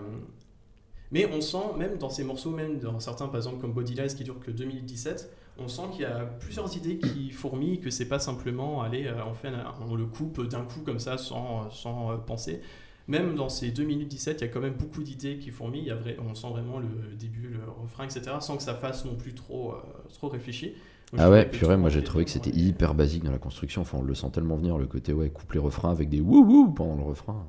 [1.12, 4.14] mais on sent, même dans ces morceaux, même dans certains, par exemple, comme Body Lies
[4.16, 8.08] qui dure que 2017, on sent qu'il y a plusieurs idées qui fourmillent, que c'est
[8.08, 11.70] pas simplement, allez, euh, on, fait un- on le coupe d'un coup comme ça sans,
[11.72, 12.62] sans euh, penser.
[13.08, 15.82] Même dans ces 2 minutes 17, il y a quand même beaucoup d'idées qui fourmillent.
[15.84, 18.76] Il y a vrai, on sent vraiment le début, le refrain, etc., sans que ça
[18.76, 19.78] fasse non plus trop, euh,
[20.14, 20.74] trop réfléchi.
[21.14, 23.82] Donc, Ah ouais, purée, moi j'ai trouvé que c'était hyper basique dans la construction.
[23.82, 26.72] Enfin, on le sent tellement venir, le côté ouais, couplet refrain avec des wouh wouh
[26.74, 27.48] pendant le refrain.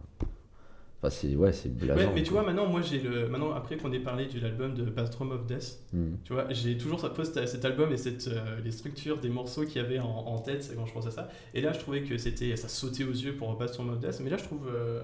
[1.01, 1.69] Enfin, c'est ouais, c'est.
[1.69, 2.43] Ouais, mais tu quoi.
[2.43, 3.29] vois, maintenant, moi, j'ai le.
[3.29, 6.17] Maintenant, après qu'on ait parlé de l'album de Bathroom of Death, Hmm.
[6.25, 9.65] Tu vois, j'ai toujours ça poste cet album et cette, euh, les structures des morceaux
[9.65, 11.29] qu'il y avait en, en tête quand je pensais à ça.
[11.55, 14.21] Et là, je trouvais que c'était ça sautait aux yeux pour sur Mode Death.
[14.25, 14.69] Mais là, je trouve.
[14.69, 15.03] euh,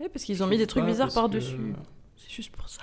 [0.00, 1.74] Ouais, parce qu'ils ont mis des trucs bizarres que- par-dessus.
[2.22, 2.82] C'est juste pour ça.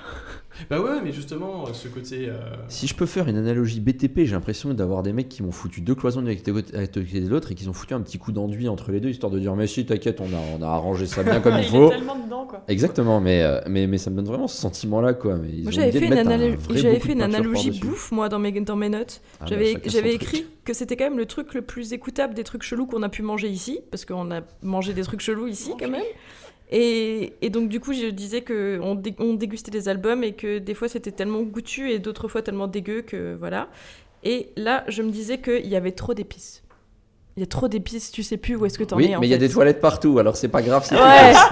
[0.70, 2.28] Bah ouais, mais justement, ce côté.
[2.28, 2.38] euh,
[2.70, 5.82] Si je peux faire une analogie BTP, j'ai l'impression d'avoir des mecs qui m'ont foutu
[5.82, 6.52] deux cloisons d'une côté
[7.22, 9.40] de l'autre et qui ont foutu un petit coup d'enduit entre les deux histoire de
[9.40, 11.88] dire mais si t'inquiète, on a, on a arrangé ça bien comme il il faut.
[11.88, 12.64] est tellement dedans, quoi.
[12.68, 15.36] Exactement, mais, euh, mais, mais ça me donne vraiment ce sentiment-là quoi.
[15.38, 16.16] Mais ils Moi, j'avais fait, de une, un
[16.76, 19.22] j'avais fait de analogie bouffe, moi, dans mes, dans mes notes.
[19.40, 20.24] Ah, bah, j'avais truc.
[20.24, 23.10] écrit que c'était quand même le truc le plus écoutable des trucs chelous qu'on a
[23.10, 26.02] pu manger ici, parce qu'on a mangé des trucs chelous ici quand même.
[26.70, 30.74] Et, et donc, du coup, je disais qu'on on dégustait des albums et que des
[30.74, 33.70] fois c'était tellement goûtu et d'autres fois tellement dégueu que voilà.
[34.24, 36.64] Et là, je me disais qu'il y avait trop d'épices.
[37.38, 39.20] Il y a trop d'épices, tu sais plus où est-ce que t'en Oui, es en
[39.22, 41.34] mais il y a des toilettes partout, alors c'est pas grave si Ouais.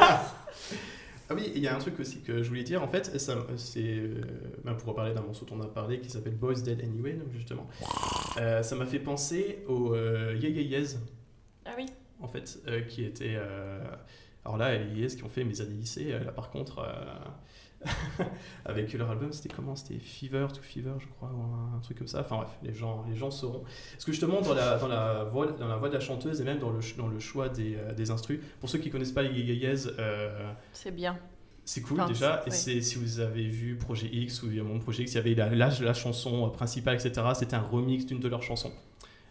[1.28, 2.84] Ah oui, il y a un truc aussi que je voulais dire.
[2.84, 4.22] En fait, ça, c'est euh,
[4.64, 7.30] ben, pour reparler d'un morceau dont on a parlé qui s'appelle Boys Dead Anyway, donc
[7.34, 7.66] justement.
[8.40, 11.00] Euh, ça m'a fait penser au euh, Yeah Yeah Yes,
[11.66, 11.88] Ah oui.
[12.22, 13.38] en fait, euh, qui était.
[14.46, 17.86] Alors là, les Yes qui ont fait mes années lycée, euh, là par contre, euh,
[18.66, 19.76] avec leur album, c'était comment?
[19.76, 22.22] C'était Fever to Fever, je crois, ou un, truc comme ça.
[22.22, 23.64] Enfin bref, les gens, les gens sauront.
[23.94, 26.44] Parce que justement, dans la, dans la, voix, dans la voix de la chanteuse et
[26.44, 29.12] même dans le, ch- dans le choix des, euh, des instrus, pour ceux qui connaissent
[29.12, 31.18] pas Yes, euh, C'est bien.
[31.64, 35.14] c'est cool Enfin, déjà, et si vous avez vu Projet X ou mon Projet X,
[35.14, 37.28] il y avait la, la, la chanson principale, etc.
[37.36, 38.72] C'était un remix d'une de leurs chansons.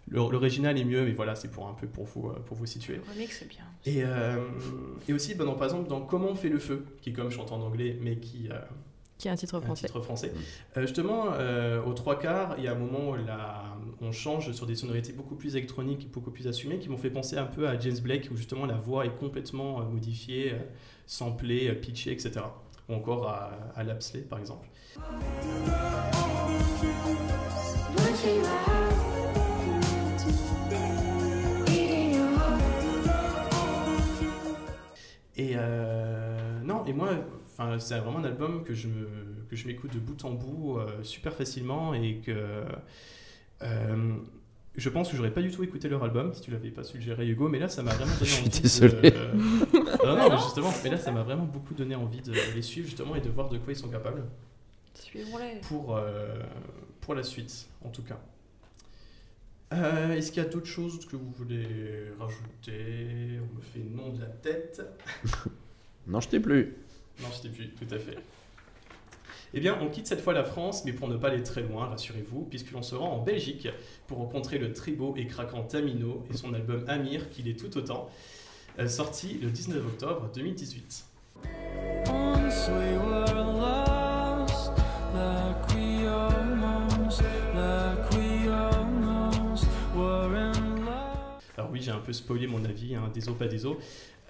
[0.09, 2.67] Le- L'original est mieux, mais voilà, c'est pour un peu pour vous, euh, pour vous
[2.67, 2.97] situer.
[2.97, 3.65] Le remix, c'est bien.
[3.87, 4.37] Et, euh,
[5.09, 7.31] et aussi, ben, dans- par exemple, dans Comment on fait le feu, qui est comme
[7.31, 8.59] chante en anglais, mais qui euh,
[9.19, 9.87] Qui est un titre un français.
[9.87, 10.33] titre français.
[10.77, 13.65] Euh, justement, euh, aux trois quarts, il y a un moment où la-
[14.03, 17.37] on change sur des sonorités beaucoup plus électroniques, beaucoup plus assumées, qui m'ont fait penser
[17.39, 20.59] un peu à James Blake, où justement la voix est complètement euh, modifiée, euh,
[21.07, 22.33] samplée, euh, pitchée, etc.
[22.91, 24.69] Ou encore à, à Lapsley, par exemple.
[35.37, 37.11] Et euh, non, et moi,
[37.53, 39.09] enfin, c'est vraiment un album que je me,
[39.51, 42.65] que je m'écoute de bout en bout euh, super facilement et que
[43.63, 44.15] euh,
[44.77, 47.27] je pense que j'aurais pas du tout écouté leur album si tu l'avais pas suggéré
[47.27, 48.61] Hugo, mais là ça m'a vraiment donné Je suis envie.
[48.61, 49.11] désolé.
[49.11, 50.07] De...
[50.07, 52.87] non, non, mais justement, mais là ça m'a vraiment beaucoup donné envie de les suivre
[52.87, 54.25] justement et de voir de quoi ils sont capables
[54.95, 55.61] Suivons-les.
[55.63, 56.39] pour, euh,
[57.01, 58.19] pour la suite, en tout cas.
[59.75, 61.67] Euh, Est-ce qu'il y a d'autres choses que vous voulez
[62.19, 63.39] rajouter?
[63.41, 64.83] On me fait non de la tête.
[66.07, 66.77] Non, je t'ai plus.
[67.23, 68.19] Non, je t'ai plus, tout à fait.
[69.55, 71.87] Eh bien, on quitte cette fois la France, mais pour ne pas aller très loin,
[71.87, 73.69] rassurez-vous, puisque l'on se rend en Belgique
[74.07, 77.75] pour rencontrer le très beau et craquant Tamino et son album Amir, qu'il est tout
[77.79, 78.11] autant,
[78.79, 81.05] euh, sorti le 19 octobre 2018.
[91.85, 93.77] J'ai un peu spoilé mon avis, hein, des os, pas des os.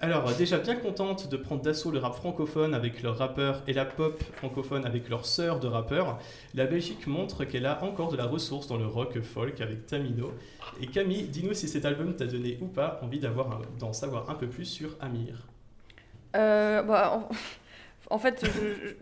[0.01, 3.85] Alors, déjà bien contente de prendre d'assaut le rap francophone avec leurs rappeurs et la
[3.85, 6.19] pop francophone avec leurs sœurs de rappeurs,
[6.53, 10.33] la Belgique montre qu'elle a encore de la ressource dans le rock folk avec Tamino.
[10.81, 13.21] Et Camille, dis-nous si cet album t'a donné ou pas envie
[13.79, 15.47] d'en savoir un peu plus sur Amir.
[16.35, 17.29] Euh, bah,
[18.09, 18.45] en, fait,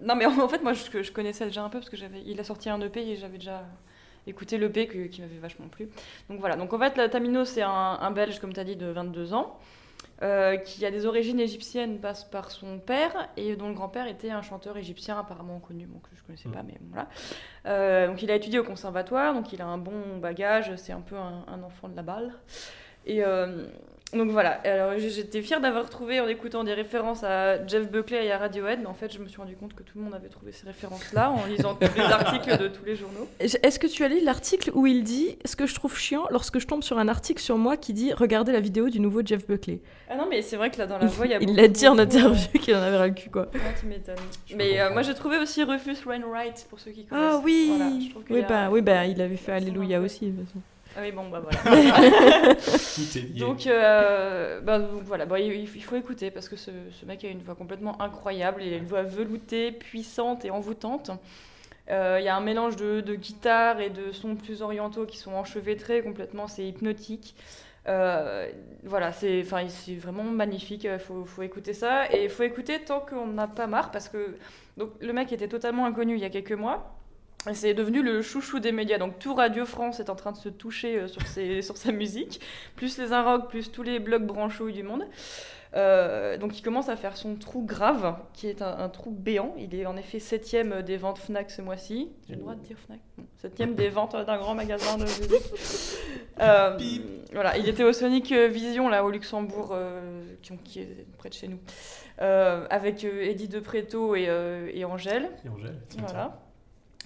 [0.03, 2.39] non mais en fait, moi, je, je connaissais déjà un peu parce que j'avais, il
[2.39, 3.65] a sorti un EP et j'avais déjà
[4.27, 5.89] écouté l'EP que- qui m'avait vachement plu.
[6.29, 6.55] Donc voilà.
[6.55, 7.69] Donc en fait, la Tamino, c'est un,
[8.01, 9.57] un Belge, comme tu as dit, de 22 ans.
[10.21, 14.29] euh, qui a des origines égyptiennes passe par son père et dont le grand-père était
[14.29, 17.09] un chanteur égyptien apparemment connu, bon, que je connaissais pas, mais bon, voilà.
[17.65, 21.01] Euh, donc il a étudié au conservatoire, donc il a un bon bagage, c'est un
[21.01, 22.31] peu un, un enfant de la balle.
[23.05, 23.65] Et euh,
[24.13, 28.31] donc voilà, alors j'étais fière d'avoir trouvé en écoutant des références à Jeff Buckley et
[28.31, 30.29] à Radiohead, mais en fait je me suis rendu compte que tout le monde avait
[30.29, 33.27] trouvé ces références-là en lisant tous les articles de tous les journaux.
[33.39, 36.59] Est-ce que tu as lu l'article où il dit ce que je trouve chiant lorsque
[36.59, 39.47] je tombe sur un article sur moi qui dit regardez la vidéo du nouveau Jeff
[39.47, 39.79] Buckley?
[40.09, 41.67] Ah non, mais c'est vrai que là dans la voix il y a Il l'a
[41.67, 43.47] dit en interview qu'il en avait ras le cul quoi.
[43.51, 44.15] ouais, tu m'étonnes.
[44.45, 47.33] Je Mais euh, moi j'ai trouvé aussi Rufus Wainwright pour ceux qui connaissent.
[47.33, 49.53] Ah oui Voilà, je trouve qu'il oui, y a- bah, oui, bah, il avait fait
[49.53, 50.27] Alléluia aussi.
[50.27, 50.59] de toute façon.
[50.95, 51.59] Ah oui, bon bah voilà.
[52.93, 53.39] Tout est lié.
[53.39, 57.23] Donc, euh, bah, donc voilà, bah, il, il faut écouter parce que ce, ce mec
[57.23, 58.61] a une voix complètement incroyable.
[58.63, 61.09] Il a une voix veloutée, puissante et envoûtante.
[61.89, 65.17] Euh, Il y a un mélange de, de guitare et de sons plus orientaux qui
[65.17, 67.35] sont enchevêtrés complètement, c'est hypnotique.
[67.87, 68.49] Euh,
[68.83, 72.11] voilà, c'est enfin, c'est vraiment magnifique, il faut, faut écouter ça.
[72.13, 74.37] Et il faut écouter tant qu'on n'a pas marre parce que
[74.77, 76.95] donc, le mec était totalement inconnu il y a quelques mois.
[77.51, 78.97] C'est devenu le chouchou des médias.
[78.97, 81.91] Donc tout Radio France est en train de se toucher euh, sur, ses, sur sa
[81.91, 82.39] musique,
[82.75, 85.05] plus les Inrock, plus tous les blogs branchouilles du monde.
[85.75, 89.55] Euh, donc il commence à faire son trou grave, qui est un, un trou béant.
[89.57, 92.11] Il est en effet septième des ventes Fnac ce mois-ci.
[92.27, 95.41] J'ai le droit de dire Fnac Bon, Septième des ventes d'un grand magasin de musique.
[96.39, 96.77] Euh,
[97.33, 101.33] voilà, il était au Sonic Vision là au Luxembourg, euh, qui, qui est près de
[101.33, 101.59] chez nous,
[102.19, 104.29] avec Eddie De Preto et,
[104.73, 105.31] et Angèle.
[105.43, 106.33] Et Angèle, tiens.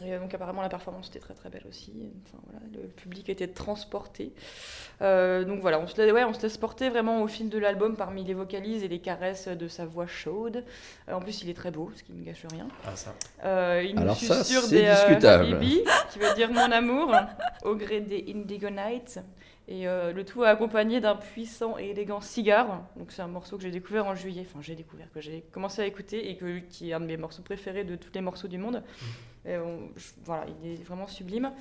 [0.06, 1.94] Et euh, donc apparemment la performance était très très belle aussi.
[2.26, 4.32] Enfin, voilà, le public était transporté.
[5.02, 7.58] Euh, donc voilà, on se, laisse, ouais, on se laisse porter vraiment au fil de
[7.58, 10.64] l'album parmi les vocalises et les caresses de sa voix chaude.
[11.10, 12.68] Euh, en plus il est très beau, ce qui ne gâche rien.
[12.86, 13.16] Ah, ça.
[13.44, 15.60] Euh, il Alors ça, c'est euh, discutable.
[16.12, 17.14] Qui veut dire mon amour,
[17.64, 19.20] au gré des Indigo Nights.
[19.70, 22.84] Et euh, le tout accompagné d'un puissant et élégant cigare.
[22.96, 24.46] Donc c'est un morceau que j'ai découvert en juillet.
[24.50, 27.18] Enfin j'ai découvert que j'ai commencé à écouter et que, qui est un de mes
[27.18, 28.82] morceaux préférés de tous les morceaux du monde.
[29.48, 29.56] Et
[30.26, 31.52] voilà, il est vraiment sublime.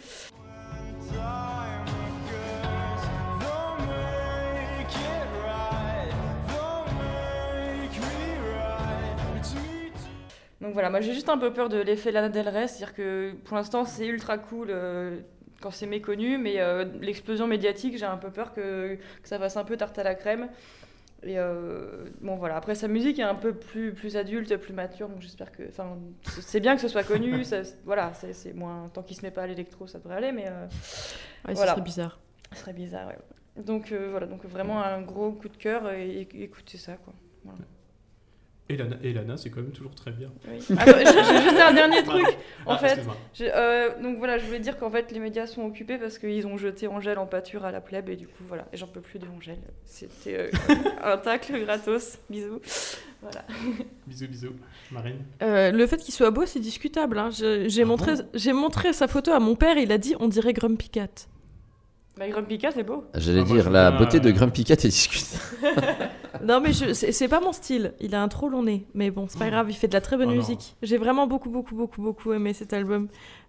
[10.61, 13.35] Donc voilà, moi j'ai juste un peu peur de l'effet Lana Del Rey, c'est-à-dire que
[13.45, 15.21] pour l'instant c'est ultra cool euh,
[15.61, 19.65] quand c'est méconnu, mais euh, l'explosion médiatique, j'ai un peu peur que ça fasse un
[19.65, 20.49] peu tarte à la crème.
[21.27, 25.09] Et euh, bon voilà, après sa musique est un peu plus, plus adulte, plus mature,
[25.09, 25.65] donc j'espère que.
[25.69, 25.99] Enfin,
[26.41, 28.89] c'est- bien que ce soit connu, ça, voilà, c'est moins.
[28.91, 30.47] Tant qu'il se met pas à l'électro, ça devrait aller, mais.
[30.49, 30.67] euh,
[31.49, 31.73] Ouais, Voilà.
[31.73, 32.21] ce serait bizarre.
[32.53, 33.19] ce serait bizarre, ouais.
[33.63, 37.13] Donc euh, voilà, donc vraiment un gros coup de cœur et, et écoutez ça, quoi.
[37.45, 37.59] Voilà.
[38.69, 40.29] Et Lana, et Lana, c'est quand même toujours très bien.
[40.49, 40.59] Oui.
[40.77, 42.27] Attends, j'ai j'ai juste un dernier truc.
[42.67, 43.01] En Ah, fait,
[43.43, 46.57] euh, donc voilà, je voulais dire qu'en fait les médias sont occupés parce qu'ils ont
[46.57, 49.21] jeté Angèle en pâture à la plèbe et du coup voilà, et j'en peux plus
[49.21, 49.61] de Angèle.
[49.85, 50.51] C'était euh,
[51.05, 52.19] un tacle gratos.
[52.29, 52.61] Bisous.
[53.23, 53.45] Voilà.
[54.09, 54.53] Bisous, bisous.
[54.91, 57.19] Marine Euh, le fait qu'il soit beau, c'est discutable.
[57.19, 57.31] hein.
[57.31, 60.27] J'ai Ah montré, bon j'ai montré sa photo à mon père, il a dit on
[60.27, 61.07] dirait Grumpy Cat.
[62.19, 63.05] Bah, Grumpy Cat, c'est beau.
[63.15, 65.43] J'allais Ah, dire, la beauté de euh, Grumpy Cat est discutable.
[66.45, 67.93] Non, mais je- c'est pas mon style.
[68.01, 68.87] Il a un trop long nez.
[68.95, 70.77] Mais bon, c'est pas grave, il fait de la très bonne Oh musique.
[70.83, 73.09] J'ai vraiment beaucoup, beaucoup, beaucoup, beaucoup aimé cet album.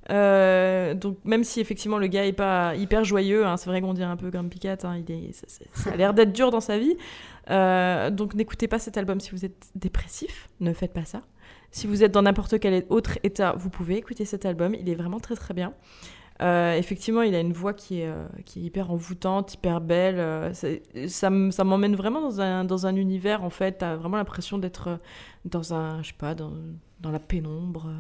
[0.10, 3.94] Euh, donc, même si effectivement le gars est pas hyper joyeux, hein, c'est vrai qu'on
[3.94, 6.50] dirait un peu Grumpy Cat, hein, il est, ça, ça- ça a l'air d'être dur
[6.52, 6.96] dans sa vie.
[7.50, 10.50] Euh, donc, n'écoutez pas cet album si vous êtes dépressif.
[10.60, 11.22] Ne faites pas ça.
[11.72, 14.74] Si vous êtes dans n'importe quel autre état, vous pouvez écouter cet album.
[14.76, 15.74] Il est vraiment très, très bien.
[16.42, 20.20] Euh, effectivement, il a une voix qui est, euh, qui est hyper envoûtante, hyper belle.
[20.20, 20.54] euh,
[21.08, 23.80] ça m'emmène vraiment dans un, dans un univers, en fait.
[23.80, 25.00] T'as vraiment l'impression d'être
[25.46, 26.54] dans un, je sais pas, dans,
[27.00, 27.92] dans la pénombre,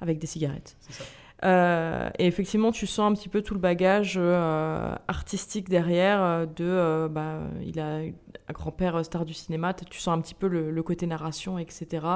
[0.00, 0.76] avec des cigarettes.
[0.80, 1.04] C'est ça.
[1.44, 6.22] Euh, et effectivement, tu sens un petit peu tout le bagage euh, artistique derrière.
[6.22, 9.74] euh, de, bah, il a un grand-père star du cinéma.
[9.74, 12.06] Tu sens un petit peu le, le côté narration, etc.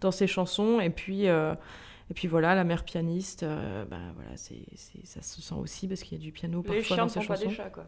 [0.00, 0.80] dans ses chansons.
[0.80, 1.26] Et puis,
[2.12, 3.42] et puis voilà, la mère pianiste.
[3.42, 4.58] euh, bah, voilà, c'est,
[5.04, 7.08] ça se sent aussi parce qu'il y a du piano Les parfois chiens dans ne
[7.08, 7.48] ses sont pas chansons.
[7.48, 7.84] des chats, quoi.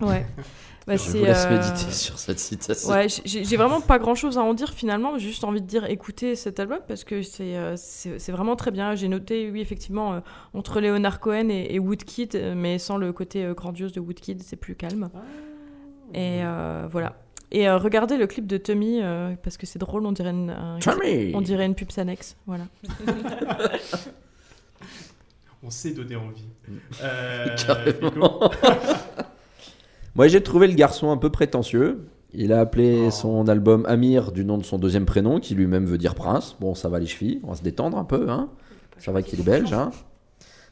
[0.00, 0.24] Ouais.
[0.86, 2.88] Bah, Je vous laisse euh, méditer sur cette citation.
[2.88, 5.84] Ouais, j'ai vraiment pas grand chose à en dire finalement, j'ai juste envie de dire
[5.84, 7.76] écoutez cet album parce que c'est euh,
[8.28, 8.94] vraiment très bien.
[8.94, 10.20] J'ai noté, oui, effectivement, euh,
[10.54, 14.76] entre Leonard Cohen et, et Woodkid, mais sans le côté grandiose de Woodkid, c'est plus
[14.76, 15.10] calme.
[15.14, 15.18] Ah,
[16.14, 17.21] Et euh, voilà.
[17.54, 20.48] Et euh, regardez le clip de Tommy, euh, parce que c'est drôle, on dirait une,
[20.50, 22.36] un- Tommy on dirait une pub Sanex.
[22.46, 22.64] Voilà.
[25.64, 26.42] On sait donner envie.
[26.66, 26.72] Mm.
[27.02, 28.10] Euh,
[30.16, 32.06] Moi, j'ai trouvé le garçon un peu prétentieux.
[32.34, 33.10] Il a appelé Oh.
[33.10, 36.56] son album Amir du nom de son deuxième prénom, qui lui-même veut dire prince.
[36.60, 38.48] Bon, ça va les chevilles, on va se détendre un peu, hein.
[38.98, 39.90] Ça va qu'il est belge, hein.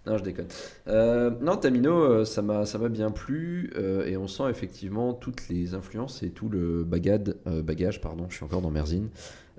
[0.07, 0.47] Non, je déconne.
[0.89, 5.13] Euh, non, Tamino, euh, ça m'a, ça m'a bien plu, euh, et on sent effectivement
[5.13, 9.09] toutes les influences et tout le bagade, euh, bagage, pardon, je suis encore dans Merzine,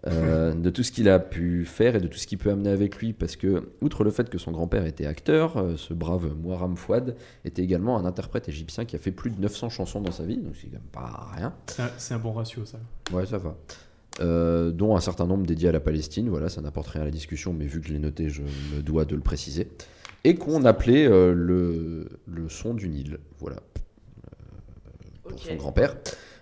[0.04, 2.98] de tout ce qu'il a pu faire et de tout ce qu'il peut amener avec
[2.98, 7.16] lui, parce que, outre le fait que son grand-père était acteur, ce brave Mouaram Fouad
[7.46, 10.38] était également un interprète égyptien qui a fait plus de 900 chansons dans sa vie,
[10.38, 11.54] donc c'est quand même pas rien.
[11.68, 12.80] C'est un, c'est un bon ratio, ça.
[13.14, 13.56] Ouais, ça va.
[14.20, 16.28] Euh, dont un certain nombre dédiés à la Palestine.
[16.30, 18.82] Voilà, ça n'apporte rien à la discussion, mais vu que je l'ai noté, je me
[18.82, 19.70] dois de le préciser.
[20.24, 23.20] Et qu'on appelait euh, le, le son du Nil.
[23.40, 23.58] Voilà.
[23.58, 25.96] Euh, pour son grand-père.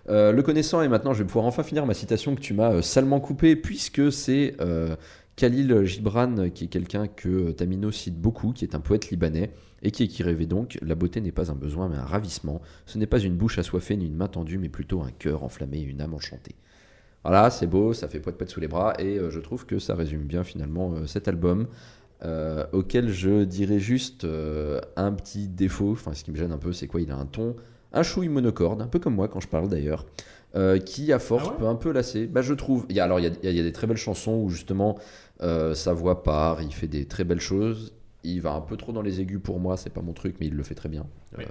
[0.09, 2.73] Euh, le connaissant, et maintenant je vais pouvoir enfin finir ma citation que tu m'as
[2.73, 4.95] euh, salement coupée, puisque c'est euh,
[5.35, 9.51] Khalil Gibran, qui est quelqu'un que Tamino cite beaucoup, qui est un poète libanais,
[9.83, 12.59] et qui écrivait donc La beauté n'est pas un besoin, mais un ravissement.
[12.87, 15.77] Ce n'est pas une bouche assoiffée ni une main tendue, mais plutôt un cœur enflammé
[15.77, 16.55] et une âme enchantée.
[17.23, 19.93] Voilà, c'est beau, ça fait poète poète sous les bras, et je trouve que ça
[19.93, 21.67] résume bien finalement cet album,
[22.23, 26.57] euh, auquel je dirais juste euh, un petit défaut, enfin ce qui me gêne un
[26.57, 27.01] peu, c'est quoi?
[27.01, 27.55] Il a un ton,
[27.93, 30.05] un chouille monocorde, un peu comme moi quand je parle d'ailleurs,
[30.55, 31.57] euh, qui à force Ah ouais?
[31.59, 32.27] peut un peu lasser.
[32.27, 32.85] Bah, je trouve.
[32.89, 34.97] Il y a, alors il y a, y des très belles chansons où justement
[35.39, 37.93] sa voix part, il fait des très belles choses.
[38.23, 40.47] Il va un peu trop dans les aigus pour moi, c'est pas mon truc, mais
[40.47, 41.05] il le fait très bien.
[41.37, 41.45] Oui.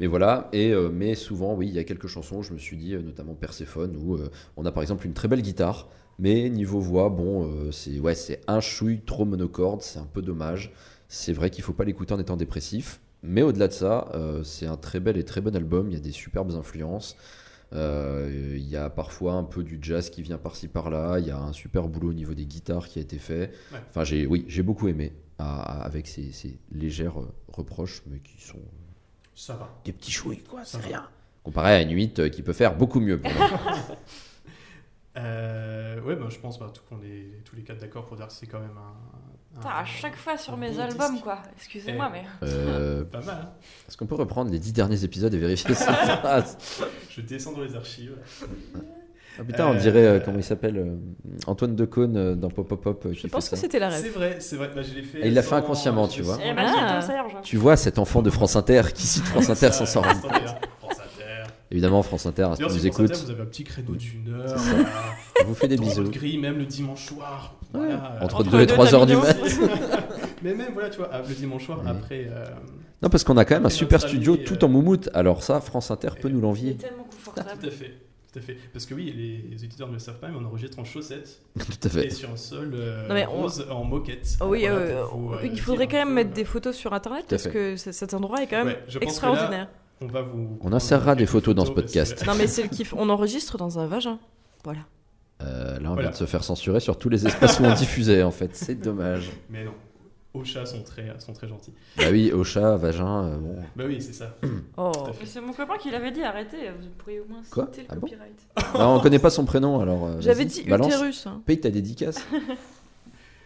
[0.00, 2.58] Mais voilà, et, euh, mais souvent, oui, il y a quelques chansons, où je me
[2.58, 5.88] suis dit, euh, notamment Perséphone, où euh, on a par exemple une très belle guitare,
[6.18, 10.22] mais niveau voix, bon, euh, c'est ouais, c'est un chouille trop monocorde, c'est un peu
[10.22, 10.72] dommage.
[11.08, 14.66] C'est vrai qu'il faut pas l'écouter en étant dépressif, mais au-delà de ça, euh, c'est
[14.66, 17.16] un très bel et très bon album, il y a des superbes influences.
[17.74, 21.18] Euh, Il y a parfois un peu du jazz qui vient par-ci par-là.
[21.18, 23.50] Il y a un super boulot au niveau des guitares qui a été fait.
[23.72, 23.78] Ouais.
[23.88, 27.14] Enfin, j'ai, oui, j'ai beaucoup aimé à- à- avec ces, ces légères
[27.48, 28.58] reproches, mais qui sont
[29.34, 29.70] Ça va.
[29.86, 30.60] des petits chouilles, quoi.
[30.64, 31.04] C'est rien.
[31.44, 33.20] Comparé à Nuit euh, qui peut faire beaucoup mieux.
[35.16, 38.26] Euh, ouais, bah, je pense bah, tout qu'on est tous les quatre d'accord pour dire
[38.28, 38.80] que c'est quand même un.
[38.80, 41.24] un- Putain, à chaque fois sur mes bon albums, disque.
[41.24, 41.42] quoi.
[41.56, 42.12] Excusez-moi, Eh.
[42.12, 42.24] mais.
[42.48, 43.50] Euh, Pas mal, hein
[43.86, 46.56] Est-ce qu'on peut reprendre les dix derniers épisodes et vérifier phrase
[47.10, 48.16] Je descends dans les archives.
[49.38, 50.96] Ah putain, on Euh, dirait euh, comment il s'appelle euh,
[51.46, 53.06] Antoine Decaune euh, dans Pop Pop Pop.
[53.06, 53.62] euh, Je pense que ça.
[53.62, 54.12] c'était la C'est rêve.
[54.14, 54.70] vrai, c'est vrai.
[54.74, 55.20] Bah, je l'ai fait.
[55.20, 56.38] Et il l'a fait inconsciemment, tu vois.
[56.42, 56.54] Eh, Ah.
[56.54, 57.36] Magic Serge.
[57.42, 60.32] Tu vois cet enfant de France Inter qui cite France Inter sans s'en rendre compte.
[61.72, 61.76] France Inter.
[61.76, 64.48] Évidemment, France Inter, si Inter, écoutes, vous avez un petit créneau d'une heure.
[64.48, 64.70] C'est ça.
[64.74, 64.88] voilà.
[65.42, 66.10] on vous fait des bisous.
[66.10, 67.54] grille, même le dimanche soir.
[67.74, 69.36] Ouais, Voilà, euh, Entre Entre 2 et deux 3 heures du mat.
[70.42, 72.26] Mais même, voilà, tu vois, ah, le dimanche soir, après.
[72.30, 72.44] euh,
[73.02, 75.08] Non, parce qu'on a quand même un Et super studio tout euh, en moumoute.
[75.14, 76.74] Alors ça, France Inter peut nous l'envier.
[76.76, 77.66] tellement Tout confortable.
[77.66, 77.94] à fait.
[78.32, 78.56] Tout à fait.
[78.72, 81.40] Parce que oui, les, les auditeurs ne le savent pas, mais on enregistre en chaussettes
[81.58, 82.10] Tout à et fait.
[82.10, 84.36] sur un sol euh, Non, mais on- rose en moquette.
[84.40, 87.28] Oh oui, Voilà, vous, il faudrait quand même peu, mettre des photos sur internet Tout
[87.30, 89.68] parce que cet endroit est quand même Ouais, je pense que là, extraordinaire.
[90.02, 90.58] On va vous.
[90.62, 92.26] On insérera des photos dans ce podcast.
[92.26, 92.92] Non mais c'est le kiff.
[92.96, 94.18] On enregistre dans un vagin.
[94.64, 94.80] Voilà.
[95.42, 96.02] Euh, là, on Voilà.
[96.02, 98.50] vient de se faire censurer sur tous les espaces où on diffusait, en fait.
[98.54, 99.30] C'est dommage.
[99.50, 99.72] Mais non.
[100.34, 101.74] Ocha sont très, sont très gentils.
[101.98, 103.56] Bah oui, au chat, vagin, euh, bon.
[103.76, 104.34] Bah oui, c'est ça.
[104.78, 104.90] Oh.
[105.26, 107.66] C'est mon copain qui l'avait dit, arrêtez, vous pourriez au moins Quoi?
[107.72, 108.06] citer Ah le bon?
[108.06, 108.46] copyright.
[108.72, 110.06] Bah, on connaît pas son prénom, alors.
[110.06, 110.86] euh, J'avais dit balance.
[110.86, 111.26] utérus.
[111.26, 111.42] hein.
[111.44, 112.24] Paye ta dédicace.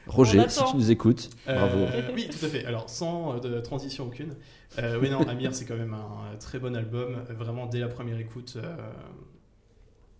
[0.06, 1.78] Roger, si tu nous écoutes, bravo.
[1.78, 2.64] Euh, oui, tout à fait.
[2.64, 4.36] Alors, sans euh, de transition aucune.
[4.78, 7.24] Euh, oui, non, Amir, c'est quand même un très bon album.
[7.30, 8.76] Vraiment, dès la première écoute, euh,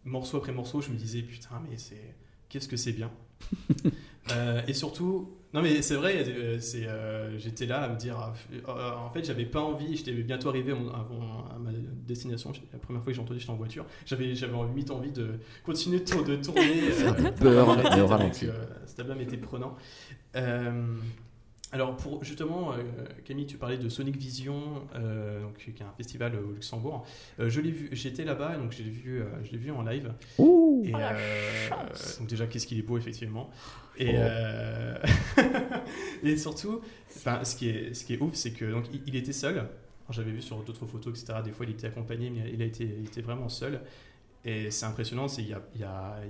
[0.05, 2.15] morceau après morceau, je me disais, putain, mais c'est.
[2.49, 3.11] Qu'est-ce que c'est bien.
[4.33, 8.31] Euh, et surtout, non, mais c'est vrai, euh, c'est, euh, j'étais là à me dire,
[8.69, 11.71] euh, en fait, j'avais pas envie, j'étais bientôt arrivé à, ma
[12.07, 12.53] destination.
[12.75, 13.87] La première fois que j'ai entendu, j'étais en voiture.
[14.05, 16.91] J'avais, j'avais envie de continuer de, tour- de tourner.
[16.91, 17.71] Faire du beurre,
[18.51, 19.75] euh, cet album était prenant.
[21.77, 22.77] Alors pour justement, euh,
[23.27, 27.05] Camille, tu parlais de Sonic Vision, euh, donc, qui est un festival au Luxembourg.
[27.39, 29.83] Euh, je l'ai vu, j'étais là-bas, donc je l'ai vu, euh, je l'ai vu en
[29.83, 30.11] live.
[30.39, 30.83] Ouh.
[30.87, 32.19] Et, Oh, la euh, chance.
[32.19, 33.51] donc déjà, qu'est-ce qu'il est beau effectivement.
[33.99, 34.13] Et, Oh.
[34.17, 34.97] euh,
[36.23, 36.81] et surtout,
[37.15, 39.67] enfin, ce qui est, ce qui est ouf, c'est que donc il, il était seul.
[40.09, 41.41] J'avais vu sur d'autres photos, etc.
[41.45, 43.81] Des fois, il était accompagné, mais il a été, il était vraiment seul.
[44.47, 45.61] Et c'est impressionnant, il n'y a,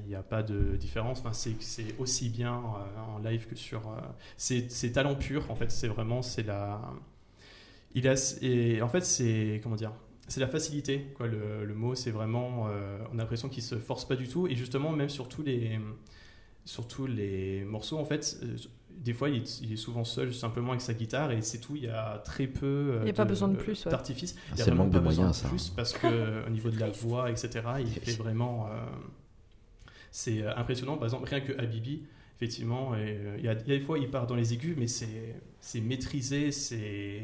[0.07, 1.21] y y a pas de différence.
[1.21, 3.89] Enfin, c'est aussi bien euh, en live que sur.
[3.91, 4.01] euh,
[4.39, 5.71] c'est talent pur, en fait.
[5.71, 6.23] C'est vraiment.
[6.23, 6.81] C'est la.
[7.95, 9.61] Il a, et en fait, c'est.
[9.63, 9.93] Comment dire
[10.29, 11.29] c'est la facilité, quoi.
[11.29, 12.67] Le, le mot, c'est vraiment.
[12.69, 14.49] euh, on a l'impression qu'il se force pas du tout.
[14.49, 15.79] Et justement, même sur tous les,
[16.65, 18.57] sur tous les morceaux, en fait, euh,
[18.97, 21.77] des fois, il est, il est souvent seul, simplement avec sa guitare, et c'est tout.
[21.77, 22.67] Il y a très peu.
[22.67, 23.91] euh, Il y a pas besoin de plus, ouais.
[23.91, 24.35] D'artifice.
[24.37, 25.49] Ah, Il y a c'est le vraiment manque pas de besoin moyens, de ça.
[25.49, 28.67] plus parce que au niveau de la voix, etc., il fait vraiment.
[28.69, 28.81] euh,
[30.11, 30.97] c'est euh, impressionnant.
[30.97, 32.03] Par exemple, rien que Habibi,
[32.37, 34.53] effectivement, et, euh, il y, a, il y a des fois, il part dans les
[34.55, 37.23] aigus, mais c'est c'est maîtrisé, c'est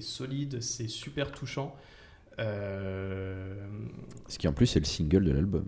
[0.00, 1.74] solide, c'est super touchant.
[2.38, 3.54] Euh,
[4.28, 5.66] Ce qui en plus est le single de l'album.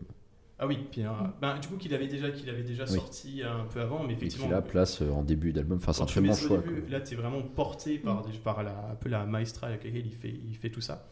[0.58, 1.08] Ah oui, puis, euh,
[1.40, 2.90] ben, du coup qu'il avait déjà qu'il avait déjà Oui.
[2.94, 4.48] sorti un peu avant, mais Et qui effectivement.
[4.50, 5.78] la place euh, en début d'album.
[5.78, 6.58] Enfin, c'est un très bon choix.
[6.58, 6.84] début.
[6.88, 10.06] Là, tu es vraiment porté par, des- par la, un peu la maestra avec laquelle
[10.06, 11.04] il fait, il fait tout ça.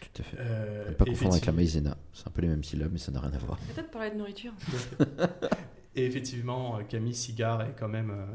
[0.00, 0.36] Tout à fait.
[0.40, 1.96] Euh, Ne pas confondre avec la effectivement- maïzena.
[2.12, 3.58] C'est un peu les mêmes syllabes, mais ça n'a rien à voir.
[3.74, 4.52] Peut-être parler de nourriture.
[5.94, 8.26] Et effectivement, euh, Camille Cigare est quand même euh,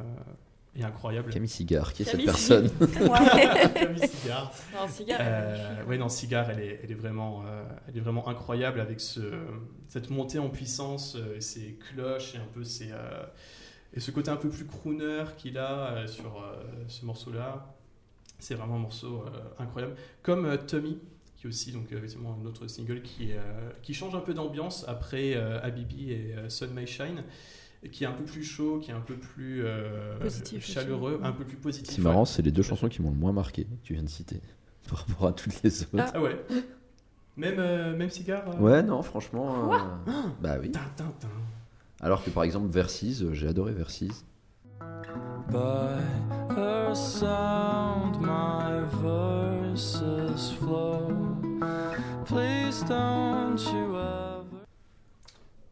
[0.81, 1.31] est incroyable.
[1.31, 3.69] Camille Cigare, qui est cette personne Ouais.
[3.73, 4.53] Camille Cigare.
[4.81, 5.19] Un cigare.
[5.21, 8.99] Euh, ouais, non, Cigare, elle est, elle est vraiment, euh, elle est vraiment incroyable avec
[8.99, 9.21] ce,
[9.87, 13.23] cette montée en puissance, euh, ses cloches et un peu ses, euh,
[13.93, 17.73] et ce côté un peu plus crooner qu'il a euh, sur euh, ce morceau-là.
[18.39, 19.95] C'est vraiment un morceau euh, incroyable.
[20.21, 20.99] Comme euh, Tommy,
[21.37, 24.85] qui est aussi donc effectivement un autre single qui, euh, qui change un peu d'ambiance
[24.87, 27.23] après euh, Habibi et euh, Sun May Shine, et
[27.91, 30.71] qui est un peu plus chaud, qui est un peu plus euh, Positif aussi.
[30.73, 31.95] chaleureux, un peu plus positif.
[31.95, 32.25] C'est marrant, ouais.
[32.25, 34.41] c'est les deux chansons qui m'ont le moins marqué, que tu viens de citer,
[34.89, 35.89] par rapport à toutes les autres.
[35.99, 36.11] Ah.
[36.15, 36.43] Ah ouais.
[37.37, 39.71] Même, euh, même cigare euh, Ouais, non, franchement.
[39.73, 39.77] euh,
[40.41, 40.71] bah oui.
[42.01, 44.25] Alors que par exemple, Versis, euh, j'ai adoré Versis.
[45.49, 45.99] By
[46.57, 51.07] her sound, my verses flow.
[52.25, 54.26] Please don't you ever.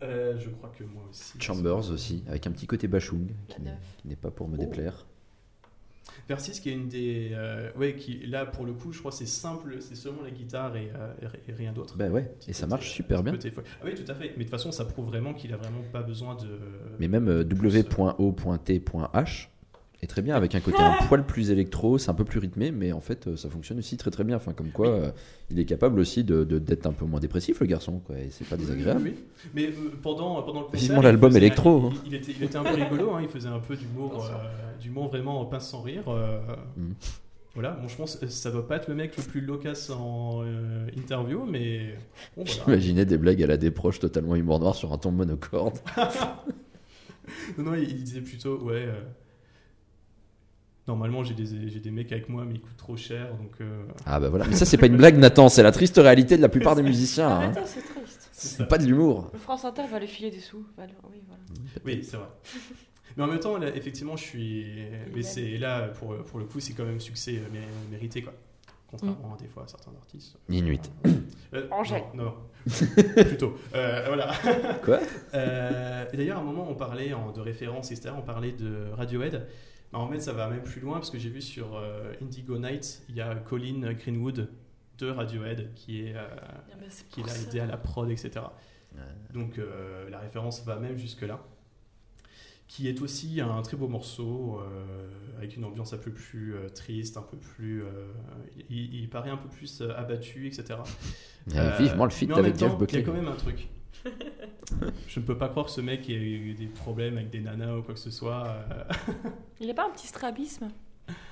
[0.03, 1.39] Euh, je crois que moi aussi.
[1.39, 3.61] Chambers aussi, avec un petit côté Bachung, qui
[4.07, 4.59] n'est- pas pour me Oh.
[4.59, 5.05] déplaire.
[6.29, 7.31] Versis qui est une des.
[7.33, 10.31] euh, ouais, qui là pour le coup, je crois que c'est simple, c'est seulement la
[10.31, 11.13] guitare et, euh,
[11.47, 11.97] et- rien d'autre.
[11.97, 13.33] Bah ouais, et ça marche euh, super bien.
[13.33, 14.29] Ah oui, tout à fait.
[14.31, 16.47] Mais de toute façon, ça prouve vraiment qu'il a vraiment pas besoin de.
[16.99, 19.47] Mais même euh, W.O.T.H
[20.07, 22.91] très bien, avec un côté un poil plus électro, c'est un peu plus rythmé, mais
[22.91, 24.35] en fait euh, ça fonctionne aussi très très bien.
[24.37, 25.11] Enfin, comme quoi, euh,
[25.51, 28.29] il est capable aussi de de- d'être un peu moins dépressif, le garçon, quoi, et
[28.31, 29.01] c'est pas désagréable.
[29.03, 29.49] Oui, oui.
[29.53, 30.79] Mais euh, pendant, pendant le concert.
[30.81, 31.93] Vivement il l'album électro, hein.
[32.05, 35.07] Il, il était, il était un peu rigolo, hein, il faisait un peu d'humour, euh,
[35.09, 36.03] vraiment pince sans rire.
[36.77, 36.91] Mm.
[37.53, 40.41] Voilà, bon, je pense que ça va pas être le mec le plus loquace en
[40.43, 41.95] euh, interview, mais
[42.35, 42.63] bon, voilà.
[42.65, 45.77] J'imaginais des blagues à la déproche totalement humour noir sur un ton monocorde.
[47.57, 48.85] Non, non, il, il disait plutôt, ouais.
[48.85, 49.01] euh,
[50.87, 53.53] Normalement, j'ai des, j'ai des mecs avec moi, mais ils coûtent trop cher, donc.
[53.61, 56.37] euh, Ah bah voilà, mais ça c'est pas une blague Nathan, c'est la triste réalité
[56.37, 57.27] de la plupart des musiciens.
[57.29, 57.41] hein.
[57.51, 58.29] Arrêtez, c'est triste.
[58.31, 59.29] c'est pas de l'humour.
[59.33, 60.63] Le France Inter va lui filer des sous.
[60.77, 61.41] Le- Oui, voilà.
[61.85, 62.27] Oui, c'est vrai.
[63.17, 64.65] Mais en même temps, là, effectivement, je suis.
[65.15, 68.33] Mais c'est là, pour, pour le coup, c'est quand même succès euh, mé- mérité, quoi.
[68.87, 70.37] Contrairement à des fois à certains artistes.
[70.49, 70.91] Inuit.
[71.55, 72.03] Euh, Angèle.
[72.13, 72.33] Non, non.
[73.25, 73.57] plutôt.
[73.73, 74.31] Euh, voilà.
[74.83, 74.99] Quoi?
[75.33, 78.13] Euh, d'ailleurs, à un moment, on parlait en- de références, etc.
[78.17, 79.47] On parlait de Radiohead.
[79.93, 82.57] Mais en fait, ça va même plus loin parce que j'ai vu sur euh, Indigo
[82.57, 84.49] Night, il y a Colin Greenwood
[84.97, 88.31] de Radiohead qui est, euh, Ah, bah, qui l'a aidé à la prod, etc.
[89.33, 91.41] Donc euh, la référence va même jusque-là.
[92.67, 95.07] Qui est aussi un très beau morceau euh,
[95.37, 97.83] avec une ambiance un peu plus euh, triste, un peu plus.
[97.83, 98.11] euh,
[98.69, 100.79] il, il paraît un peu plus euh, abattu, etc.
[101.53, 103.01] Euh, vivement le feat avec Jeff Buckley.
[103.01, 103.67] Il y a quand même un truc.
[105.07, 107.77] Je ne peux pas croire que ce mec ait eu des problèmes avec des nanas
[107.77, 108.47] ou quoi que ce soit.
[108.47, 108.83] euh.
[109.59, 110.69] Il a pas un petit strabisme?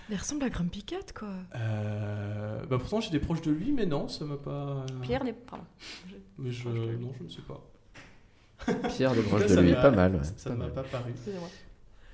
[0.10, 1.30] Il ressemble à Grumpy Cat, quoi.
[1.56, 4.86] Euh, bah pourtant, j'étais proche de lui, mais non, ça m'a pas.
[5.02, 5.34] Pierre n'est.
[5.34, 5.66] Pardon.
[6.38, 6.70] Mais je...
[6.70, 7.64] Non, je ne sais pas.
[8.90, 10.16] Pierre tout proche de lui, pas mal.
[10.16, 11.14] ouais, Ça pas ne m'a pas paru.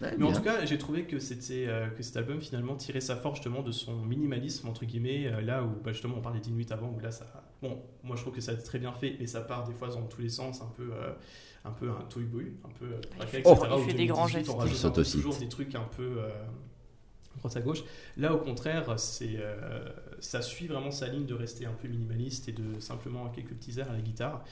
[0.01, 3.01] Ouais, Mais en tout cas, j'ai trouvé que, c'était, euh, que cet album finalement tirait
[3.01, 6.39] sa force justement de son minimalisme, entre guillemets, euh, là où bah, justement on parlait
[6.39, 7.25] d'Inuit avant, où là ça.
[7.61, 9.73] Bon, moi je trouve que ça a été très bien fait, mais ça part des
[9.73, 10.89] fois dans tous les sens, un peu.
[10.93, 11.13] euh,
[11.65, 13.23] un peu un toy boy, un peu euh, Oh.
[13.23, 13.41] etc.
[13.45, 14.49] Il Au fait des grands 2018, gestes.
[14.49, 16.29] On rajoute toujours des trucs un peu euh,
[17.35, 17.83] à droite à gauche.
[18.15, 19.89] Là, au contraire, c'est, euh,
[20.21, 23.77] ça suit vraiment sa ligne de rester un peu minimaliste et de simplement quelques petits
[23.77, 24.45] airs à la guitare.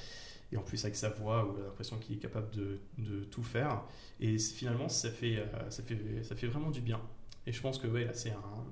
[0.52, 3.24] Et en plus, avec sa voix, où on a l'impression qu'il est capable de, de
[3.24, 3.84] tout faire.
[4.20, 7.00] Et finalement, ça fait, euh, ça, fait, ça fait vraiment du bien.
[7.46, 8.66] Et je pense que, ouais, là, c'est un.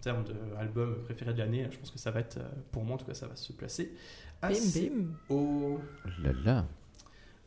[0.00, 0.24] En termes
[0.56, 3.04] d'album préféré de l'année, je pense que ça va être, euh, pour moi en tout
[3.04, 3.92] cas, ça va se placer
[4.40, 5.08] assez Bim, bim.
[5.28, 5.78] haut.
[6.22, 6.66] Là, là.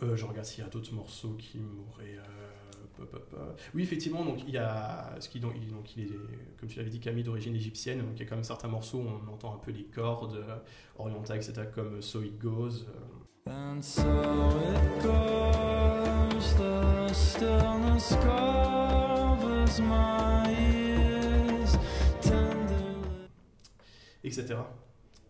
[0.03, 2.17] Euh, je regarde s'il y a d'autres morceaux qui m'auraient.
[2.19, 3.53] euh.
[3.73, 6.09] Oui, effectivement, donc il y a ce qui donc, il, donc, il est,
[6.59, 8.99] comme tu l'avais dit, Camille d'origine égyptienne, donc il y a quand même certains morceaux
[8.99, 10.45] où on entend un peu les cordes
[10.97, 12.85] orientales, etc., comme So It Goes.
[13.47, 20.72] And so it goes, the stillness covers my
[24.23, 24.55] etc.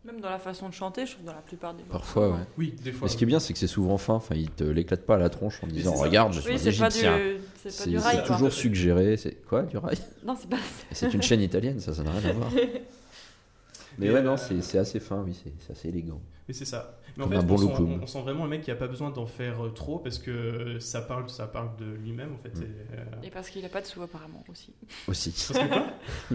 [0.06, 2.39] Même dans la façon de chanter, je trouve dans la plupart des Parfois, ouais.
[2.58, 3.06] Oui, des fois.
[3.08, 4.16] Mais ce qui est bien, c'est que c'est souvent fin.
[4.16, 5.94] Enfin, il te l'éclate pas à la tronche en disant.
[5.94, 9.16] Regarde, je suis Oui, un c'est pas du, c'est pas du rail, C'est toujours suggéré.
[9.16, 9.98] C'est quoi, du rail?
[10.26, 10.58] Non, c'est pas.
[10.91, 12.50] C'est une chaîne italienne, ça, ça n'a rien à voir.
[14.00, 16.20] Mais Et, ouais, euh, non, c'est assez fin, oui, c'est assez élégant.
[16.48, 16.98] Mais c'est ça.
[17.16, 18.72] Mais en Comme fait, un bon on, sent, on- on sent vraiment le mec qui
[18.72, 22.34] a pas besoin d'en faire euh, trop parce que ça parle, ça parle de lui-même
[22.34, 22.50] en fait.
[22.58, 22.64] Mm.
[22.64, 24.74] et, euh, Et parce qu'il a pas de sous apparemment aussi.
[25.08, 25.32] Aussi.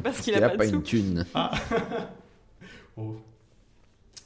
[0.02, 1.26] Parce qu'il a pas de une thune.
[1.34, 1.50] Ah
[2.98, 3.16] Oh.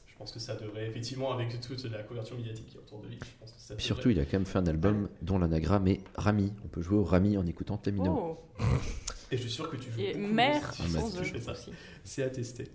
[0.06, 3.08] Je pense que ça devrait, effectivement, avec toute la couverture médiatique qui est autour de
[3.08, 5.38] lui, je pense que ça devrait- surtout, il a quand même fait un album dont
[5.38, 6.52] l'anagramme est Rami.
[6.64, 8.38] On peut jouer au Rami en écoutant Tamino.
[8.60, 8.64] Oh.
[9.32, 10.00] Et je suis sûr que tu joues.
[10.00, 11.52] Et mère Ah, tu- sans si tu eux fais ça.
[11.52, 11.70] aussi.
[12.04, 12.68] C'est attesté.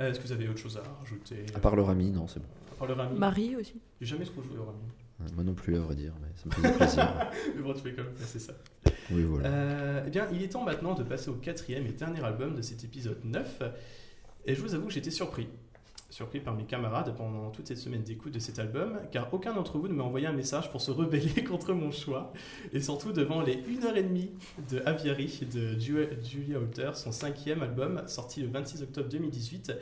[0.00, 2.40] Euh, Est-ce que vous avez autre chose à rajouter À part le Rami, non, c'est
[2.40, 2.46] bon.
[2.72, 3.80] À part le Rami Marie aussi.
[4.00, 4.78] J'ai jamais trop joué au Rami.
[5.34, 7.30] Moi non plus, à vrai dire, mais ça me faisait plaisir.
[7.56, 8.52] Mais bon, tu fais quand même passer ça.
[9.12, 9.48] Oui, voilà.
[9.48, 12.62] Euh, eh bien, il est temps maintenant de passer au quatrième et dernier album de
[12.62, 13.62] cet épisode 9.
[14.46, 15.48] Et je vous avoue que j'étais surpris.
[16.10, 19.78] Surpris par mes camarades pendant toute cette semaine d'écoute de cet album, car aucun d'entre
[19.78, 22.32] vous ne m'a envoyé un message pour se rebeller contre mon choix,
[22.72, 24.28] et surtout devant les 1h30
[24.70, 29.72] de Aviary de Ju- Julia Holter, son cinquième album, sorti le 26 octobre 2018.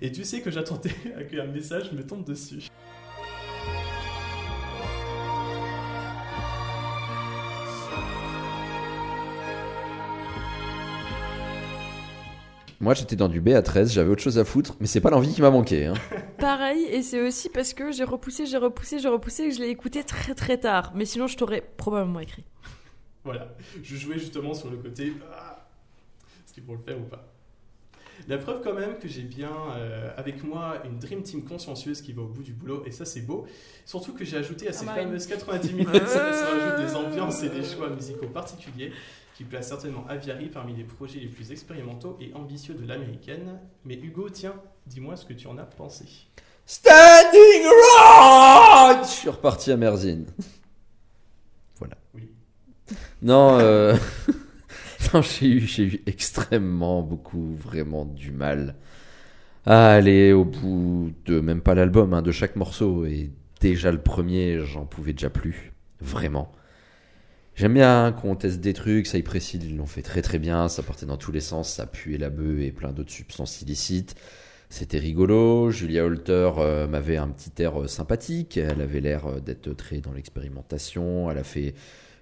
[0.00, 0.94] Et tu sais que j'attendais
[1.30, 2.68] qu'un message me tombe dessus.
[12.82, 15.10] Moi, j'étais dans du B à 13, j'avais autre chose à foutre, mais c'est pas
[15.10, 15.86] l'envie qui m'a manqué.
[15.86, 15.94] Hein.
[16.38, 19.60] Pareil, et c'est aussi parce que j'ai repoussé, j'ai repoussé, j'ai repoussé et que je
[19.60, 20.90] l'ai écouté très très tard.
[20.96, 22.44] Mais sinon, je t'aurais probablement écrit.
[23.22, 23.54] Voilà,
[23.84, 25.64] je jouais justement sur le côté ah,
[26.44, 27.28] est-ce qu'il faut le faire ou pas?
[28.26, 32.12] La preuve quand même que j'ai bien euh, avec moi une Dream Team consciencieuse qui
[32.12, 33.46] va au bout du boulot, et ça c'est beau.
[33.84, 35.04] Surtout que j'ai ajouté à ces Marine.
[35.04, 38.92] fameuses 90 minutes, ça, ça rajoute des ambiances et des choix musicaux particuliers
[39.34, 43.58] qui placent certainement Aviary parmi les projets les plus expérimentaux et ambitieux de l'américaine.
[43.84, 44.54] Mais Hugo, tiens,
[44.86, 46.04] dis-moi ce que tu en as pensé.
[46.66, 50.26] Standing Rock Je suis reparti à Merzine.
[51.78, 51.96] Voilà.
[52.14, 52.28] Oui.
[53.22, 53.96] Non, euh...
[55.14, 58.76] non, j'ai eu, j'ai eu extrêmement beaucoup, vraiment du mal
[59.64, 63.04] à aller au bout de même pas l'album, hein, de chaque morceau.
[63.04, 63.30] Et
[63.60, 65.72] déjà le premier, j'en pouvais déjà plus.
[66.00, 66.52] Vraiment.
[67.54, 70.68] J'aime bien qu'on teste des trucs, ça y précise, ils l'ont fait très très bien,
[70.68, 74.14] ça partait dans tous les sens, ça puait la bœuf et plein d'autres substances illicites.
[74.70, 79.40] C'était rigolo, Julia Holter euh, m'avait un petit air euh, sympathique, elle avait l'air euh,
[79.40, 81.74] d'être très dans l'expérimentation, elle a fait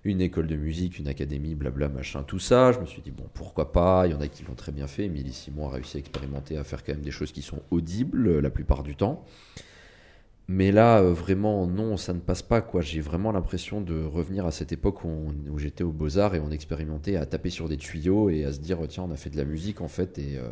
[0.02, 2.72] une école de musique, une académie, blabla, machin, tout ça.
[2.72, 4.88] Je me suis dit, bon, pourquoi pas, il y en a qui l'ont très bien
[4.88, 7.62] fait, Émilie Simon a réussi à expérimenter, à faire quand même des choses qui sont
[7.70, 9.24] audibles la plupart du temps.
[10.52, 12.60] Mais là, euh, vraiment, non, ça ne passe pas.
[12.60, 12.80] quoi.
[12.80, 16.40] J'ai vraiment l'impression de revenir à cette époque où, on- où j'étais au Beaux-Arts et
[16.40, 19.30] on expérimentait à taper sur des tuyaux et à se dire, tiens, on a fait
[19.30, 20.48] de la musique en fait, et, euh,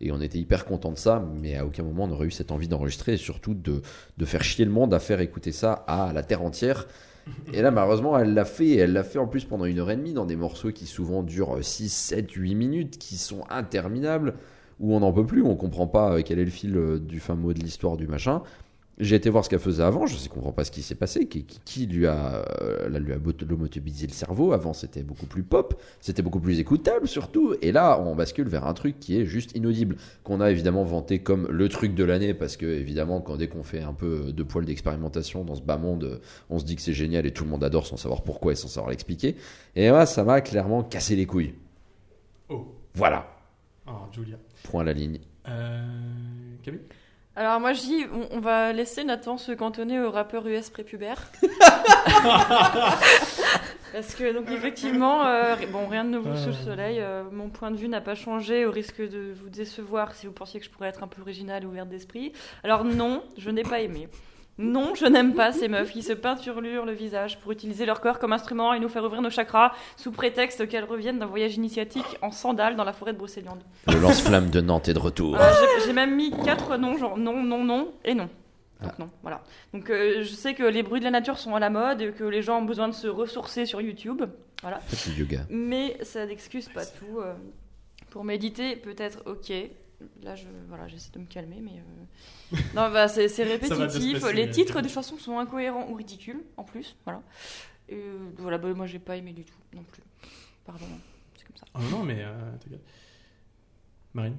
[0.00, 2.52] et on était hyper content de ça, mais à aucun moment on aurait eu cette
[2.52, 3.82] envie d'enregistrer et surtout de,
[4.18, 6.86] de faire chier le monde à faire écouter ça à la terre entière.
[7.52, 9.90] Et là, malheureusement, elle l'a fait, et elle l'a fait en plus pendant une heure
[9.90, 14.34] et demie dans des morceaux qui souvent durent 6, 7, 8 minutes, qui sont interminables,
[14.80, 17.34] où on n'en peut plus, on comprend pas euh, quel est le fil du fin
[17.34, 18.42] mot de l'histoire du machin.
[19.02, 21.26] J'ai été voir ce qu'elle faisait avant, je ne comprends pas ce qui s'est passé,
[21.26, 23.16] qui, qui- qui lui a, euh, là, lui a
[23.48, 24.52] lomotomisé le cerveau.
[24.52, 27.54] Avant, c'était beaucoup plus pop, c'était beaucoup plus écoutable surtout.
[27.62, 31.20] Et là, on bascule vers un truc qui est juste inaudible, qu'on a évidemment vanté
[31.20, 34.42] comme le truc de l'année, parce que évidemment, quand dès qu'on fait un peu de
[34.42, 36.20] poil d'expérimentation dans ce bas monde,
[36.50, 38.56] on se dit que c'est génial et tout le monde adore sans savoir pourquoi et
[38.56, 39.36] sans savoir l'expliquer.
[39.76, 41.54] Et moi, ça m'a clairement cassé les couilles.
[42.50, 43.26] Oh, Voilà,
[43.86, 44.36] ah, Julia.
[44.64, 45.20] point à la ligne.
[45.48, 45.82] Euh,
[46.62, 46.80] Camille?
[47.36, 51.30] Alors moi je dis, on, on va laisser Nathan se cantonner aux rappeurs US prépubères.
[53.92, 57.00] Parce que donc effectivement, euh, bon rien de nouveau sous le soleil.
[57.00, 60.32] euh, mon point de vue n'a pas changé au risque de vous décevoir si vous
[60.32, 62.32] pensiez que je pourrais être un peu originale ou ouverte d'esprit.
[62.62, 64.08] Alors non, je n'ai pas aimé.
[64.60, 68.18] Non, je n'aime pas ces meufs qui se peinturlurent le visage pour utiliser leur corps
[68.18, 72.18] comme instrument et nous faire ouvrir nos chakras sous prétexte qu'elles reviennent d'un voyage initiatique
[72.20, 73.62] en sandales dans la forêt de Brocéliande.
[73.86, 75.36] Le lance-flamme de Nantes est de retour.
[75.40, 75.50] Euh,
[75.84, 78.28] j'ai- même mis quatre noms, genre non, non, non et non.
[78.82, 79.40] Donc non, voilà.
[79.74, 82.12] Donc euh, je sais que les bruits de la nature sont à la mode et
[82.12, 84.22] que les gens ont besoin de se ressourcer sur YouTube.
[84.62, 84.80] Voilà.
[85.18, 85.40] Yoga.
[85.50, 87.18] Mais ça n'excuse pas tout.
[87.20, 87.32] euh,
[88.10, 89.52] pour méditer, peut-être ok.
[90.22, 91.82] Là, je, voilà, j'essaie de me calmer, mais
[92.52, 94.20] euh, non, bah, c'est répétitif.
[94.20, 96.96] passer, Les titres des chansons sont incohérents ou ridicules, en plus.
[97.04, 97.22] Voilà.
[97.88, 100.02] Et, euh, voilà, bah, moi j'ai pas aimé du tout non plus.
[100.64, 100.86] Pardon,
[101.36, 101.66] c'est comme ça.
[101.74, 102.34] Ah non, mais euh.
[104.14, 104.36] Marine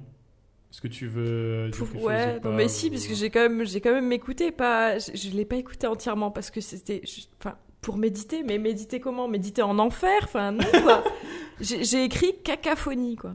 [0.70, 3.14] Est-ce que tu veux dire quelque ouais, chose ou non, mais si, ou- parce que
[3.14, 6.50] j'ai quand même, j'ai quand même écouté, pas, je, je l'ai pas écouté entièrement parce
[6.50, 7.02] que c'était,
[7.40, 9.28] enfin, pour méditer, mais méditer comment?
[9.28, 11.04] Méditer en enfer, enfin non quoi.
[11.60, 13.34] j'ai j'ai écrit cacophonie quoi.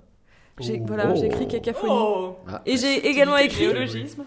[0.60, 0.86] J'ai Oh.
[0.88, 1.92] voilà, j'ai écrit cacophonie.
[1.96, 3.68] Oh Ah, Et j'ai également écrit.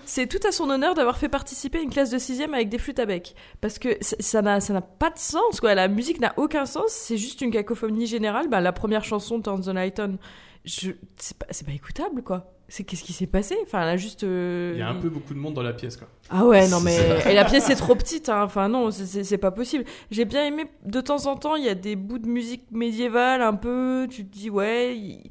[0.04, 2.78] C'est tout à son honneur d'avoir fait participer à une classe de 6 avec des
[2.78, 3.34] flûtes à bec.
[3.60, 5.74] Parce que ça- n'a ça n'a pas de sens, quoi.
[5.74, 8.48] La musique n'a aucun sens, c'est juste une cacophonie générale.
[8.48, 10.18] Bah, la première chanson, Turn the Light On,
[10.64, 10.92] je...
[11.16, 12.52] c'est pas, c'est pas écoutable, quoi.
[12.72, 13.56] C'est qu'est-ce qui s'est passé?
[13.64, 14.22] Enfin, elle a juste.
[14.22, 16.06] euh, Il y a un peu beaucoup de monde dans la pièce, quoi.
[16.30, 16.96] Ah ouais, non mais.
[17.28, 18.44] Et la pièce est trop petite, hein.
[18.44, 19.84] enfin non, c'est- pas possible.
[20.12, 23.42] J'ai bien aimé, de temps en temps, il y a des bouts de musique médiévale
[23.42, 25.28] un peu, tu te dis, ouais, il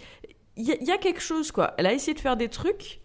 [0.59, 1.73] il y, a- quelque chose quoi.
[1.77, 2.99] Elle a essayé de faire des trucs,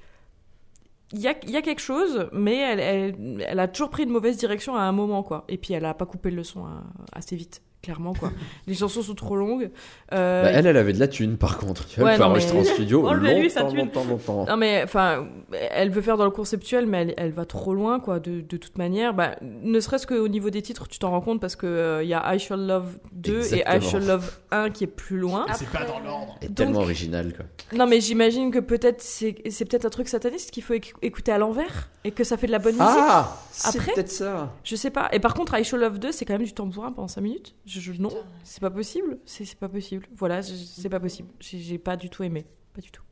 [1.12, 4.92] il y a, quelque chose, mais elle, a toujours pris une mauvaise direction à un
[4.92, 5.44] moment quoi.
[5.48, 7.62] Et puis elle a pas coupé le son hein, assez vite.
[7.84, 8.30] Clairement quoi.
[8.66, 9.70] Les chansons sont trop longues.
[10.12, 11.86] Euh, Bah, elle, elle avait de la thune par contre.
[11.86, 13.08] Tu vois, Ouais, elle peut non, mais- enregistrer en studio
[13.50, 14.44] sa longtemps, longtemps, longtemps.
[14.46, 15.26] Non mais enfin,
[15.70, 18.18] elle veut faire dans le conceptuel, mais elle, elle va trop loin quoi.
[18.20, 21.40] De, de toute manière, bah, ne serait-ce qu'au niveau des titres, tu t'en rends compte
[21.40, 23.80] parce que euh, il y a I Shall Love 2 et I.
[23.80, 25.46] Shall Love 1 qui est plus loin.
[25.54, 26.36] C'est pas dans l'ordre.
[26.42, 27.44] Et Donc- tellement original quoi.
[27.76, 31.32] Non mais j'imagine que peut-être c'est c'est peut-être un truc sataniste qu'il faut éc- écouter
[31.32, 32.86] à l'envers et que ça fait de la bonne musique.
[32.88, 34.52] Ah C'est Après peut-être ça.
[34.64, 35.08] Je sais pas.
[35.12, 37.54] Et par contre, I Shall Love 2, c'est quand même du tambourin pendant 5 minutes.
[37.66, 38.10] Je, je- non,
[38.42, 39.18] c'est pas possible.
[39.24, 40.06] C'est pas possible.
[40.16, 41.28] Voilà, c'est pas possible.
[41.40, 42.44] J'ai j'ai pas du tout aimé.
[42.74, 43.02] Pas du tout.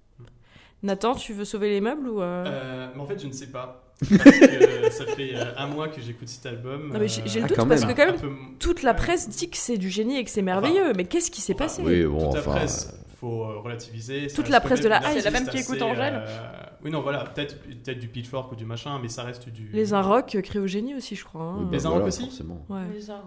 [0.83, 3.47] Nathan, tu veux sauver les meubles ou euh, Euh, mais en fait, je ne sais
[3.49, 3.93] pas.
[4.01, 6.91] Parce que ça fait euh, un mois que j'écoute cet album.
[6.93, 7.95] Non mais j'ai le Ah, doute quand parce même.
[7.95, 10.43] que quand même peu- toute la presse dit que c'est du génie et que c'est
[10.43, 10.93] merveilleux.
[10.97, 12.51] mais qu'est-ce qui s'est enfin, passé Oui, bon, Toute la enfin.
[12.51, 12.93] presse,
[13.23, 14.27] faut euh, relativiser.
[14.27, 15.21] Toute la presse de la hype.
[15.21, 16.49] C'est la même qui écoute Angèle euh,
[16.85, 19.69] Oui, non, voilà, peut-être peut-être du Pitchfork ou du machin, mais ça reste du.
[19.73, 21.43] Les Inrocks euh, cryogénie aussi, je crois.
[21.43, 21.55] hein.
[21.61, 22.67] Oui, bah, Les Inrocks voilà, aussi forcément.
[22.69, 22.81] Ouais.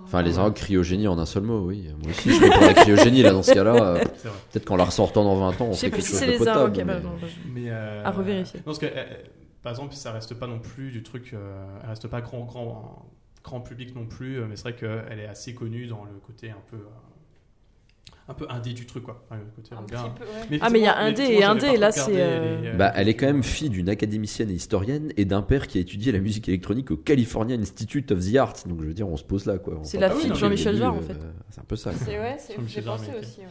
[0.03, 1.87] Enfin, les Inrocks cryogénie en un seul mot, oui.
[2.03, 3.93] Moi aussi, je vais pour la cryogénie là dans ce cas-là.
[4.51, 6.31] Peut-être qu'en la ressortant dans 20 ans, on fait plus quelque si chose c'est de
[6.31, 6.73] les potable.
[6.81, 6.99] Ah bah
[7.53, 8.59] mais- euh, À revérifier.
[8.59, 9.03] Non, parce que, euh,
[9.63, 11.31] par exemple, ça reste pas non plus du truc.
[11.33, 13.05] euh, elle reste pas grand, grand,
[13.43, 16.61] grand public non plus, mais c'est vrai qu'elle est assez connue dans le côté un
[16.69, 16.77] peu.
[18.27, 19.21] Euh, un peu indé du truc, quoi.
[19.23, 20.13] Enfin, le côté Un regard.
[20.13, 20.59] petit peu, ouais.
[20.61, 23.13] Ah, mais il y a indé et indé, là, c'est, euh, euh, Bah, elle est
[23.15, 26.47] quand même fille d'une académicienne et historienne et d'un père qui a étudié la musique
[26.49, 28.55] électronique au California Institute of the Arts.
[28.67, 29.79] Donc je veux dire, on se pose là quoi.
[29.83, 31.17] C'est la fille de Jean-Michel Jarre, en euh, fait.
[31.49, 31.91] C'est un peu ça.
[31.93, 33.41] C'est ouais, j'ai pensé aussi.
[33.41, 33.45] ouais.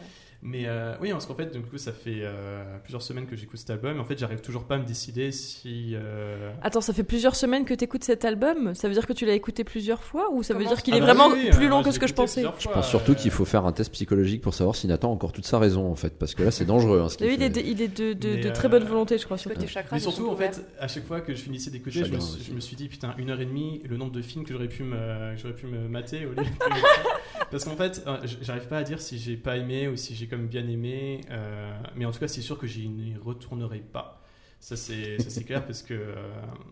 [0.47, 3.57] Mais euh, oui, parce qu'en fait, du coup, ça fait euh, plusieurs semaines que j'écoute
[3.57, 3.99] cet album.
[3.99, 5.93] En fait, j'arrive toujours pas à me décider si.
[5.95, 8.75] euh, Attends, ça fait plusieurs semaines que t'écoutes cet album?
[8.75, 10.97] Ça veut dire que tu l'as écouté plusieurs fois ou ça veut dire qu'il Ah
[10.97, 13.15] est bah vraiment oui, plus long que ce que je pensais Je pense surtout euh,
[13.15, 15.89] qu'il faut faire un test psychologique pour savoir si Nathan a encore toute sa raison
[15.91, 16.15] en fait.
[16.19, 17.01] Parce que là, c'est dangereux.
[17.01, 19.17] hein, ce il est de, il est de, de- Mais, de très euh, bonne volonté,
[19.17, 19.39] je crois.
[19.39, 19.59] Surtout.
[19.59, 22.19] tes chakras Mais surtout, en fait, à chaque fois que je finissais d'écouter, je, me
[22.19, 22.43] suis- aussi.
[22.49, 24.67] je me suis dit, putain, une heure et demie, le nombre de films que j'aurais
[24.67, 26.41] pu me, que pu me mater au lieu de-
[27.51, 28.03] Parce qu'en fait,
[28.41, 31.21] j'arrive pas à dire si j'ai pas aimé ou si j'ai comme bien aimé.
[31.31, 34.21] euh, mais en tout cas, c'est sûr que j'y n'y retournerai pas.
[34.59, 35.93] Ça, c'est ça, c'est clair parce que.
[35.93, 36.15] euh,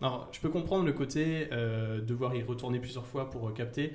[0.02, 3.92] alors, je peux comprendre le côté euh, devoir y retourner plusieurs fois pour euh, capter.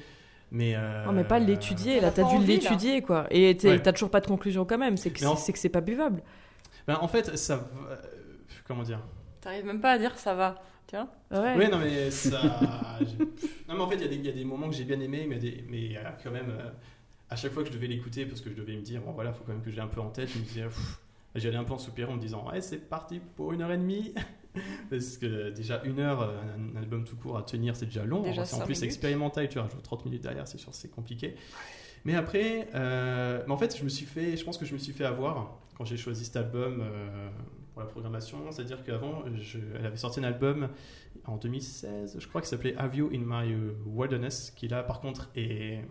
[0.51, 1.99] Mais, euh, Non, mais pas l'étudier.
[1.99, 2.53] Là, T'as t'as dû envie, là.
[2.63, 3.27] l'étudier, quoi.
[3.29, 3.79] Et t'es- Ouais.
[3.81, 4.97] t'as toujours pas de conclusion quand même.
[4.97, 6.23] C'est que c'est que c'est pas buvable.
[6.87, 7.57] ben, en fait, ça.
[7.57, 7.99] va-
[8.67, 8.99] comment dire?
[9.41, 10.55] T'arrives même pas à dire ça va.
[10.87, 11.07] Tiens.
[11.29, 11.55] Ouais.
[11.57, 12.41] Oui, non, mais ça.
[13.67, 14.85] non, mais en fait, il y a des- il y, a des moments que j'ai
[14.85, 16.69] bien aimés, mais, des- mais euh, quand même, euh,
[17.29, 19.33] à chaque fois que je devais l'écouter, parce que je devais me dire, bon voilà,
[19.33, 20.65] faut quand même que j'ai un peu en tête, je me disais,
[21.35, 23.77] j'allais un peu en soupirant en me disant, ouais, c'est parti pour une heure et
[23.77, 24.13] demie.
[24.89, 28.21] parce que déjà, une heure, euh, un album tout court à tenir, c'est déjà long.
[28.21, 28.83] Déjà c'est en plus minutes.
[28.83, 31.35] expérimental, tu rajoutes 30 minutes derrière, c'est sûr, c'est compliqué.
[32.05, 34.79] Mais après, euh, mais en fait, je me suis fait, je pense que je me
[34.79, 37.29] suis fait avoir quand j'ai choisi cet album euh,
[37.73, 38.51] pour la programmation.
[38.51, 39.23] C'est-à-dire qu'avant,
[39.77, 40.69] elle avait sorti un album
[41.25, 43.53] en 2016, je crois, qui s'appelait Have You in My
[43.85, 45.83] Wilderness, qui là, par contre, est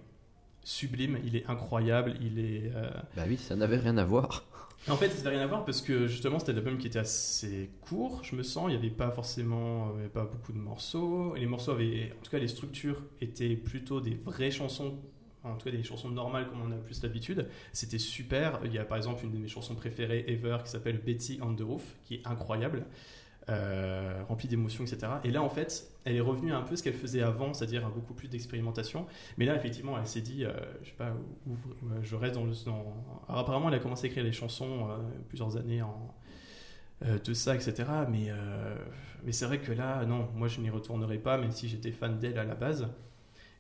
[0.68, 1.18] sublime.
[1.24, 2.14] Il est incroyable.
[2.20, 2.70] Il est.
[2.74, 4.44] euh, Bah oui, ça n'avait rien à voir.
[4.88, 6.98] en fait, ça n'a rien à voir parce que justement, c'était un album qui était
[6.98, 8.66] assez court, je me sens.
[8.68, 11.34] Il n'y avait pas forcément, y avait pas beaucoup de morceaux.
[11.36, 14.98] Et les morceaux avaient, en tout cas, les structures étaient plutôt des vraies chansons.
[15.44, 17.48] En tout cas, des chansons normales comme on a plus l'habitude.
[17.72, 18.60] C'était super.
[18.64, 21.54] Il y a par exemple une de mes chansons préférées ever qui s'appelle Betty on
[21.54, 22.84] the Roof, qui est incroyable,
[23.48, 25.12] euh, remplie d'émotions, etc.
[25.24, 27.88] Et là, en fait, elle est revenue à un peu ce qu'elle faisait avant, c'est-à-dire
[27.90, 29.06] beaucoup plus d'expérimentation.
[29.36, 31.12] Mais là, effectivement, elle s'est dit, euh, je sais pas,
[31.46, 31.56] où,
[32.02, 32.52] je reste dans le.
[33.28, 34.96] Alors, apparemment, elle a commencé à écrire les chansons euh,
[35.28, 36.14] plusieurs années en,
[37.04, 37.84] euh, de ça, etc.
[38.10, 38.76] Mais, euh,
[39.24, 42.18] mais c'est vrai que là, non, moi, je n'y retournerai pas, même si j'étais fan
[42.18, 42.88] d'elle à la base.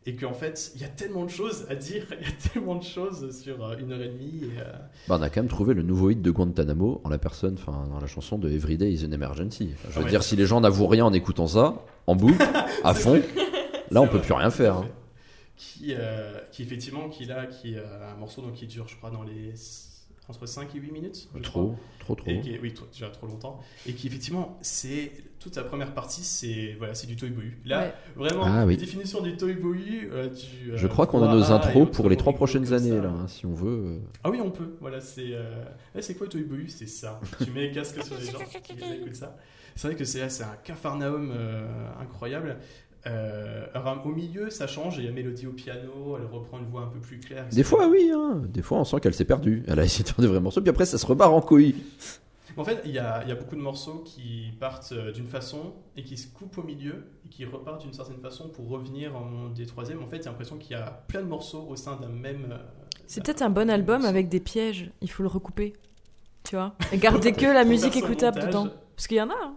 [0.08, 2.76] Et qu'en fait, il y a tellement de choses à dire, il y a tellement
[2.76, 4.40] de choses sur euh, une heure et demie.
[4.44, 4.72] et, euh,
[5.06, 7.86] Bah, on a quand même trouvé le nouveau hit de Guantanamo en la personne, enfin
[7.90, 9.68] dans la chanson de Everyday is an Emergency.
[9.74, 10.10] Enfin, je veux Ah ouais.
[10.10, 12.42] dire, si les gens n'avouent rien en écoutant ça, en boucle,
[12.84, 13.22] à fond, vrai.
[13.90, 14.76] là on C'est peut vrai, plus rien faire.
[14.78, 14.88] hein.
[15.56, 19.10] Qui, euh, qui effectivement, qui là, qui euh, un morceau donc qui dure, je crois,
[19.10, 19.52] dans les
[20.28, 21.28] entre 5 et 8 minutes.
[21.42, 21.76] Trop, crois.
[22.00, 22.30] trop, trop.
[22.30, 23.60] Et qui est- oui, trop- déjà trop longtemps.
[23.86, 25.12] Et qui, effectivement, c'est.
[25.38, 27.58] Toute la première partie, c'est voilà, c'est du Toy Boyu.
[27.64, 27.94] Là, Ouais.
[28.16, 28.74] vraiment, Ah oui.
[28.74, 32.08] la définition du Toy Boyu, euh, tu, euh, Je crois qu'on a nos intros pour
[32.08, 33.84] les trois prochaines années, là, hein, si on veut.
[33.86, 33.98] euh.
[34.24, 34.76] Ah oui, on peut.
[34.80, 35.32] Voilà, c'est.
[35.34, 35.62] Euh...
[35.94, 37.20] ouais, c'est quoi Toy Boyu C'est ça.
[37.44, 39.36] tu mets les casques sur les gens qui écoutent ça.
[39.76, 41.68] C'est vrai que c'est c'est un cafarnaum euh,
[42.00, 42.56] incroyable.
[43.06, 44.98] Euh, alors, au milieu, ça change.
[44.98, 47.46] Il y a Mélodie au piano, elle reprend une voix un peu plus claire.
[47.50, 48.42] Des fois, oui, hein.
[48.48, 49.64] des fois, on sent qu'elle s'est perdue.
[49.68, 51.76] Elle a essayé de faire des vrais morceaux, puis après, ça se rebarre en couille.
[52.56, 55.28] En fait, il y a, il y a beaucoup de morceaux qui partent euh, d'une
[55.28, 59.14] façon et qui se coupent au milieu et qui repartent d'une certaine façon pour revenir
[59.16, 60.02] en des troisièmes.
[60.02, 62.48] En fait, j'ai l'impression qu'il y a plein de morceaux au sein d'un même.
[62.50, 62.56] euh,
[63.06, 64.90] C'est peut-être un bon album avec des pièges.
[65.02, 65.74] Il faut le recouper.
[66.42, 68.66] Tu vois Et garder que la musique écoutable dedans.
[68.96, 69.34] Parce qu'il y en a.
[69.40, 69.54] hein.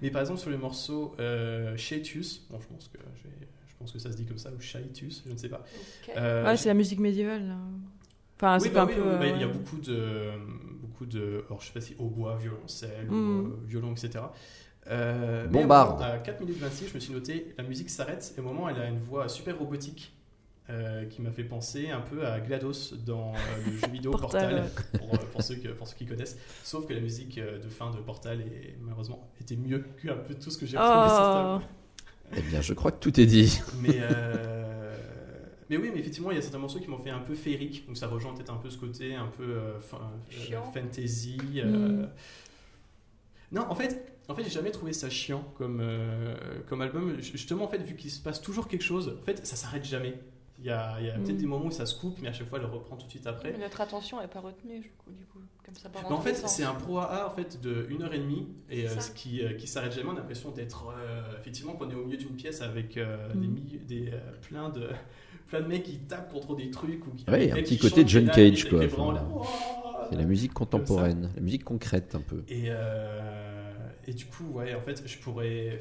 [0.00, 3.74] Mais par exemple, sur le morceau euh, Chaetus, bon, je pense que je, vais- je
[3.78, 5.64] pense que ça se dit comme ça, ou Chaetus, je ne sais pas.
[6.16, 7.46] Euh, Ouais, c'est la musique médiévale.
[7.48, 7.56] là.
[8.36, 9.00] Enfin, oui, c'est bah un oui, peu.
[9.02, 9.52] oui, bah, euh, il y a ouais.
[9.52, 10.30] beaucoup de,
[10.80, 13.46] beaucoup de, alors je sais pas si hautbois, violoncelle, ou Mhm.
[13.52, 14.24] euh, violon, etc.
[14.88, 18.44] Euh, moment, à 4 minutes 26, je me suis noté, la musique s'arrête, et au
[18.44, 20.12] moment, elle a une voix super robotique.
[20.72, 24.62] Euh, qui m'a fait penser un peu à GLaDOS dans euh, le jeu vidéo Portal,
[24.74, 26.38] Portal, pour, euh, pour ceux que, pour ceux qui connaissent.
[26.64, 30.34] Sauf que la musique de fin de Portal est malheureusement était mieux que un peu
[30.34, 32.36] tout ce que j'ai retrouvé sur Oh.
[32.36, 33.60] Eh bien, je crois que tout est dit.
[33.80, 34.96] Mais, euh,
[35.68, 37.86] mais oui, mais effectivement, il y a certains morceaux qui m'ont fait un peu féerique,
[37.86, 39.78] donc ça rejoint peut-être un peu ce côté un peu euh,
[40.52, 41.38] euh, fantasy.
[41.56, 42.02] euh.
[42.04, 42.08] Mm.
[43.52, 46.34] Non, en fait, en fait, j'ai jamais trouvé ça chiant comme euh,
[46.68, 47.16] comme album.
[47.20, 50.14] Justement, en fait, vu qu'il se passe toujours quelque chose, en fait, ça s'arrête jamais.
[50.64, 51.38] Il y a, il y a peut-être Mm.
[51.38, 53.26] des moments où ça se coupe, mais à chaque fois, elle reprend tout de suite
[53.26, 53.50] après.
[53.52, 56.18] Mais notre attention n'est pas retenue, du coup, du coup, comme ça part Mais en
[56.18, 58.96] tous fait, c'est un pro AA en fait de 1 heure et demie et C'est
[58.96, 60.08] euh, ce qui, euh, qui s'arrête jamais.
[60.10, 63.46] On a l'impression d'être euh, effectivement qu'on est au milieu d'une pièce avec euh, des,
[63.48, 63.86] Mm.
[63.88, 64.88] des euh, plein de
[65.48, 68.02] plein de mecs qui tapent contre des trucs ou qui Ouais, elle un petit côté
[68.02, 68.84] chante, John là, Cage, quoi.
[68.98, 69.14] en.
[69.14, 72.44] Ouah C'est la musique contemporaine, la musique concrète un peu.
[72.48, 73.72] Et euh,
[74.06, 75.78] et du coup, ouais, en fait, je pourrais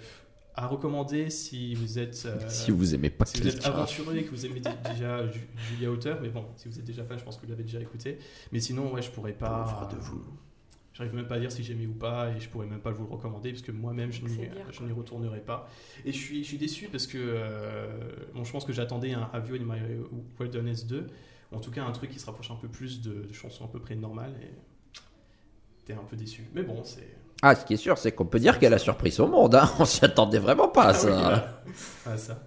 [0.56, 4.24] à recommander si vous êtes euh, si vous aimez pas si vous êtes aventureux et
[4.24, 7.18] que vous aimez dé- déjà Ju- Julia Hauteur, mais bon, si vous êtes déjà fan,
[7.18, 8.18] je pense que vous l'avez déjà écouté.
[8.52, 9.64] Mais sinon, ouais, je pourrais pas.
[9.91, 10.24] De vous.
[10.93, 13.06] J'arrive même pas à dire si j'aimais ou pas, et je pourrais même pas vous
[13.06, 15.70] le recommander, parce que moi-même, je n'y retournerai pas.
[16.04, 17.88] Et je suis, je suis déçu parce que euh,
[18.36, 19.80] bon, je pense que j'attendais un Have You in My
[20.39, 21.08] Wilderness 2,
[21.52, 23.64] ou en tout cas un truc qui se rapproche un peu plus de, de chansons
[23.64, 24.52] à peu près normales, et
[25.86, 26.43] t'es un peu déçu.
[26.54, 27.08] Mais bon, c'est.
[27.42, 29.56] Ah, ce qui est sûr, c'est qu'on peut dire qu'elle a surpris son monde.
[29.56, 29.70] Hein.
[29.80, 31.64] On s'y attendait vraiment pas à Ah oui, voilà.
[32.06, 32.39] Ah, ça.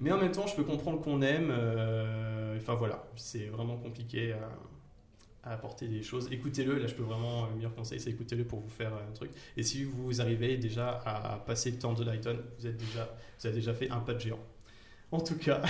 [0.00, 1.50] Mais en même temps, je peux comprendre qu'on aime.
[1.50, 6.28] euh, Enfin voilà, c'est vraiment compliqué à, à apporter des choses.
[6.30, 9.30] Écoutez-le, là je peux vraiment, le meilleur conseil c'est écoutez-le pour vous faire un truc.
[9.56, 13.08] Et si vous arrivez déjà à passer le temps de Lighton, vous, êtes déjà,
[13.40, 14.38] vous avez déjà fait un pas de géant.
[15.10, 15.60] En tout cas,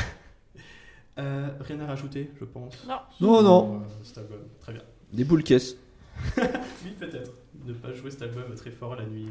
[1.18, 2.86] euh, rien à rajouter, je pense.
[2.86, 2.98] Non.
[3.20, 3.82] Non, non.
[4.16, 4.22] euh.
[4.60, 4.82] Très bien.
[5.12, 5.76] Des boules caisses.
[6.84, 7.30] Oui, peut-être.
[7.66, 9.28] Ne pas jouer cet album très fort la nuit.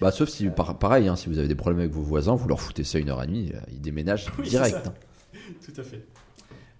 [0.00, 2.48] Bah, sauf si, par- pareil, hein, si vous avez des problèmes avec vos voisins, vous
[2.48, 4.86] leur foutez ça une heure et demie, euh, ils déménagent Oui, direct.
[4.86, 4.94] hein.
[5.64, 6.06] Tout à fait.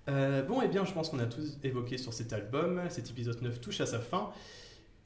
[0.09, 2.80] Euh, bon, et bien, je pense qu'on a tous évoqué sur cet album.
[2.88, 4.30] Cet épisode 9 touche à sa fin.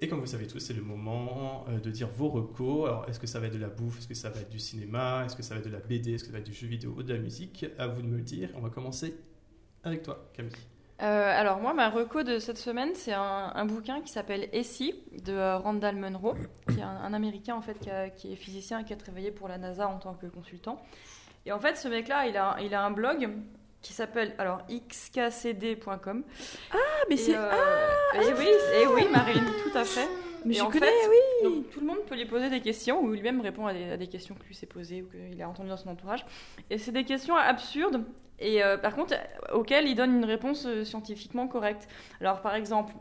[0.00, 2.86] Et comme vous savez tous, c'est le moment euh, de dire vos recos.
[2.88, 3.98] Alors, est-ce que ça va être de la bouffe?
[3.98, 5.24] Est-ce que ça va être du cinéma?
[5.24, 6.66] Est-ce que ça va être de la BD Est-ce que ça va être du jeu
[6.66, 7.66] vidéo ou de la musique?
[7.78, 8.50] À vous de me le dire.
[8.56, 9.14] On va commencer
[9.82, 10.52] avec toi, Camille.
[11.02, 14.94] Euh, alors moi, ma reco de cette semaine, c'est un, un bouquin qui s'appelle Essie
[15.24, 16.34] de euh, Randall Munro,
[16.72, 18.96] qui est un, un Américain en fait qui, a- qui est physicien et qui a
[18.96, 20.80] travaillé pour la NASA en tant que consultant.
[21.46, 23.28] Et en fait, ce mec-là, il a, il a un blog
[23.82, 26.22] qui s'appelle alors xkcd.com.
[26.72, 26.76] Ah,
[27.10, 27.34] mais c'est.
[27.36, 27.50] euh,
[28.14, 28.48] et oui,
[28.82, 30.08] et oui, Marine, tout à fait.
[30.44, 31.50] mais et je en connais, fait, oui.
[31.56, 33.96] Donc tout le monde peut lui poser des questions ou lui-même répond à des, à
[33.96, 36.24] des questions que lui s'est posées ou qu'il a entendues dans son entourage.
[36.70, 38.04] Et c'est des questions absurdes
[38.38, 39.14] et euh, par contre
[39.52, 41.88] auxquelles il donne une réponse euh, scientifiquement correcte.
[42.20, 42.94] Alors par exemple,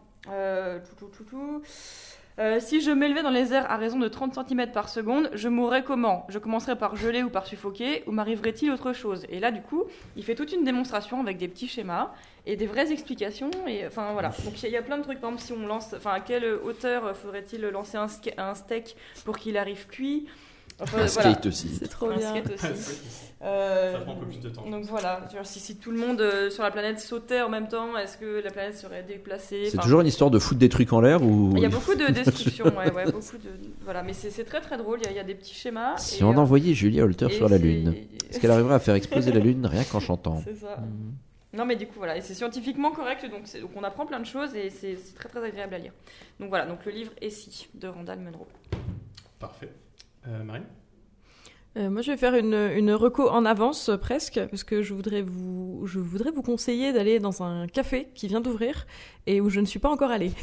[2.40, 5.50] euh, si je m'élevais dans les airs à raison de 30 cm par seconde, je
[5.50, 6.26] mourrais comment?
[6.30, 9.26] Je commencerais par geler ou par suffoquer ou m'arriverait-il autre chose?
[9.30, 9.84] Et là du coup,
[10.16, 12.12] il fait toute une démonstration avec des petits schémas
[12.46, 14.30] et des vraies explications et enfin voilà.
[14.46, 17.16] Donc il y, a- plein de trucs par exemple si on lance à quelle hauteur
[17.16, 20.28] faudrait-il lancer un steak pour qu'il arrive cuit?
[20.80, 21.34] Enfin, Un voilà.
[21.34, 21.70] skate aussi.
[21.80, 22.30] C'est trop un bien.
[22.30, 22.82] skate aussi
[23.44, 24.66] Ça Euh, prend un peu plus de temps.
[24.70, 27.68] donc voilà genre, si, si tout le monde euh, sur la planète sautait en même
[27.68, 29.66] temps est-ce que la planète serait déplacée?
[29.66, 31.52] C'est Enfin, toujours une histoire de foutre des trucs en l'air ou.
[31.58, 33.50] il y a beaucoup de descriptions ouais, ouais, beaucoup de
[33.84, 35.98] voilà mais c'est très très drôle il y, a- il y a des petits schémas
[35.98, 37.94] Si et, on euh, envoyait Julia Holter sur la Lune,
[38.30, 40.42] est-ce qu'elle arriverait à faire exploser la Lune rien qu'en chantant?
[40.46, 41.14] C'est ça Mhm.
[41.56, 43.44] Non, mais du coup, voilà, et c'est scientifiquement correct, donc,
[43.76, 45.92] on apprend plein de choses et c'est c'est très très agréable à lire.
[46.40, 48.48] Donc voilà, donc le livre Essie de Randall Munro.
[49.38, 49.70] Parfait.
[50.28, 50.66] Euh, Marine
[51.76, 54.94] Euh, moi, je vais faire une, une reco en avance euh, presque, parce que je
[54.94, 58.86] voudrais vous, je voudrais vous conseiller d'aller dans un café qui vient d'ouvrir
[59.26, 60.34] et où je ne suis pas encore allée.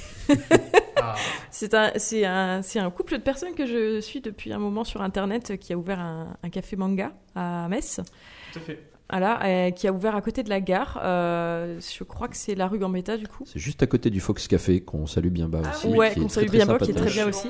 [0.97, 1.15] Ah,
[1.51, 4.85] C'est un, c'est un, c'est un couple de personnes que je suis depuis un moment
[4.85, 8.01] sur Internet qui a ouvert un, un café manga à Metz.
[8.53, 8.91] tout à fait.
[9.11, 11.01] Voilà, euh, qui a ouvert à côté de la gare.
[11.03, 13.43] Euh, je crois que c'est la rue Gambetta du coup.
[13.45, 15.87] C'est juste à côté du Fox Café qu'on salue bien bas Ah aussi.
[15.89, 15.99] oui.
[15.99, 17.49] Ouais, qu'on salue très bien bas, qui est très bien aussi.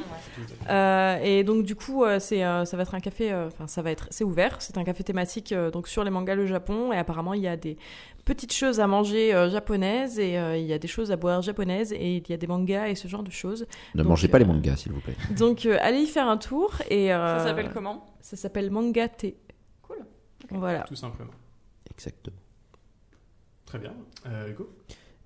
[0.71, 3.83] Euh, et donc du coup, euh, c'est ça va être un café, euh, enfin ça
[3.83, 4.57] va être, c'est ouvert.
[4.61, 7.49] C'est un café thématique euh, donc sur les mangas le Japon et apparemment il y
[7.49, 7.77] a des
[8.25, 11.43] petites choses à manger euh, japonaises et euh, il y a des choses à boire
[11.43, 13.67] japonaises et il y a des mangas et ce genre de choses.
[13.95, 15.17] Ne Donc, mangez pas euh, les mangas, s'il vous plaît.
[15.37, 18.07] Donc euh, allez y faire un tour et euh, Ça s'appelle comment?
[18.21, 19.37] Ça s'appelle Manga Thé.
[19.83, 19.99] Cool.
[20.51, 20.81] Voilà.
[20.83, 21.33] Tout simplement.
[22.01, 22.37] Exactement.
[23.67, 23.93] Très bien.
[24.27, 24.71] Euh, Hugo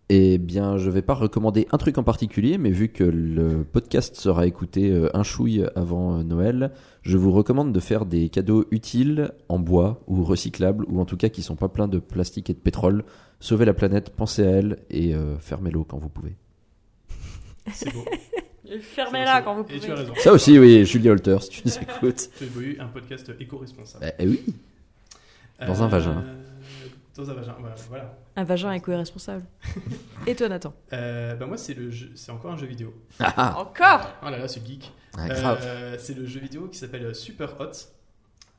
[0.08, 4.16] Eh bien, je vais pas recommander un truc en particulier, mais vu que le podcast
[4.16, 6.72] sera écouté euh, un chouille avant euh, Noël,
[7.02, 11.16] je vous recommande de faire des cadeaux utiles en bois ou recyclables, ou en tout
[11.16, 13.04] cas qui sont pas pleins de plastique et de pétrole.
[13.38, 16.34] Sauvez la planète, pensez à elle et euh, fermez-l'eau quand vous pouvez.
[17.72, 18.04] C'est beau.
[18.80, 19.78] Fermez-la quand vous Et pouvez.
[19.80, 20.12] tu as raison.
[20.16, 22.30] Ça aussi, oui, Julia Holter, si tu nous écoutes.
[22.36, 24.06] Tu as eu un podcast éco-responsable.
[24.18, 24.42] Eh, eh oui,
[25.64, 26.24] Dans un vagin.
[27.16, 27.74] Dans un vagin, voilà.
[27.88, 28.14] voilà.
[28.36, 29.44] Un vagin éco-responsable.
[30.26, 32.92] et toi Nathan Euh, bah moi, c'est le jeu- c'est encore un jeu vidéo.
[33.20, 34.92] Ah, ah, Encore Oh là là, ce geek.
[35.16, 35.60] ah, grave.
[35.62, 37.70] Euh, c'est le jeu vidéo qui s'appelle Super Hot.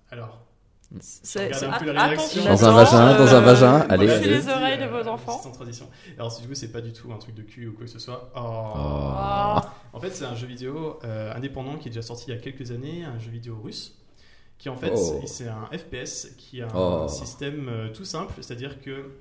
[0.09, 0.39] Alors,
[1.01, 2.45] C'est- un peu la réaction.
[2.45, 4.29] Dans un vagin, dans un euh, vagin, allez, bouchez allez.
[4.29, 5.39] les oreilles de vos enfants.
[5.41, 5.89] Sans transition.
[6.17, 7.99] Alors, du coup, c'est pas du tout un truc de cul ou quoi que ce
[7.99, 8.31] soit.
[8.37, 8.39] Oh.
[8.77, 9.59] Oh.
[9.93, 12.39] En fait, c'est un jeu vidéo euh, indépendant qui est déjà sorti il y a
[12.39, 13.97] quelques années, un jeu vidéo russe,
[14.57, 15.21] qui en fait, Oh.
[15.25, 17.07] c'est- un FPS qui a un Oh.
[17.07, 19.11] système euh, tout simple, c'est-à-dire que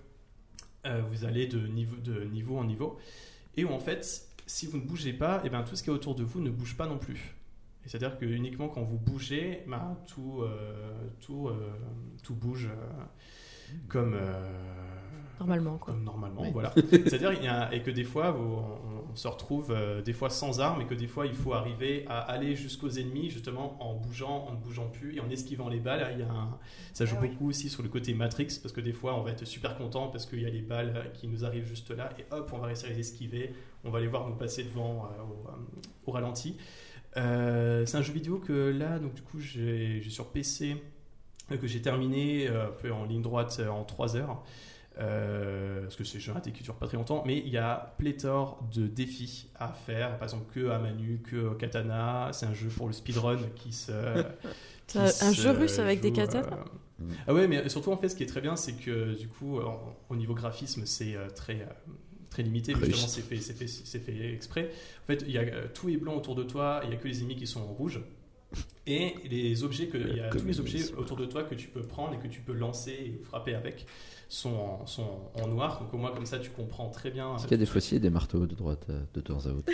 [0.87, 2.99] euh, vous allez de niveau, de niveau en niveau,
[3.57, 5.93] et où en fait, si vous ne bougez pas, et ben, tout ce qui est
[5.93, 7.35] autour de vous ne bouge pas non plus.
[7.85, 11.51] Et C'est-à-dire que uniquement quand vous bougez, ben, tout, euh, tout,
[12.22, 12.68] tout bouge
[13.89, 14.14] comme...
[15.35, 15.93] euh, Normalement quoi.
[15.95, 16.51] comme normalement, Oui.
[16.53, 16.72] voilà.
[16.91, 20.12] C'est-à-dire il y a- et que des fois vous- on, on se retrouve euh, des
[20.12, 23.76] fois sans armes et que des fois il faut arriver à aller jusqu'aux ennemis justement
[23.82, 26.09] en bougeant, en ne bougeant plus et en esquivant les balles.
[26.14, 26.59] Il y a un-
[26.93, 27.28] ça joue Ah oui.
[27.28, 30.09] beaucoup aussi sur le côté Matrix parce que des fois on va être super content
[30.09, 32.59] parce qu'il y a les balles euh, qui nous arrivent juste là et hop on
[32.59, 33.55] va réussir à les esquiver.
[33.85, 35.53] On va les voir nous passer devant euh, au, euh,
[36.07, 36.57] au ralenti.
[37.16, 40.76] Euh, c'est un jeu vidéo que là donc du coup j'ai j'ai sur PC
[41.53, 44.43] euh, que j'ai terminé euh, un peu en ligne droite euh, en 3 heures.
[44.99, 47.57] Euh, parce que c'est un jeu indé qui dure pas très longtemps, mais il y
[47.59, 52.31] a pléthore de défis à faire, par exemple que à Manu, que au katana.
[52.33, 53.93] C'est un jeu pour le speedrun qui se.
[54.87, 56.47] Qui un se jeu russe avec des katanas
[57.01, 59.29] euh, Ah ouais, mais surtout en fait, ce qui est très bien, c'est que du
[59.29, 61.67] coup, en- au niveau graphisme, c'est euh, très
[62.29, 62.75] très limité.
[62.75, 62.85] mais.
[62.87, 64.71] Justement, c'est fait, c'est fait, c'est fait exprès.
[65.03, 66.83] En fait, il y a tout est blanc autour de toi.
[66.85, 68.01] Il y a que les ennemis qui sont en rouge.
[68.87, 71.69] Et les objets que, il y a tous les objets autour de toi que tu
[71.69, 73.87] peux prendre et que tu peux lancer et frapper avec
[74.29, 75.81] sont en, sont en noir.
[75.81, 77.35] Donc au moins comme ça tu comprends très bien.
[77.37, 79.72] Est-ce qu'il y a des fossiers des marteaux de droite euh, de temps à autre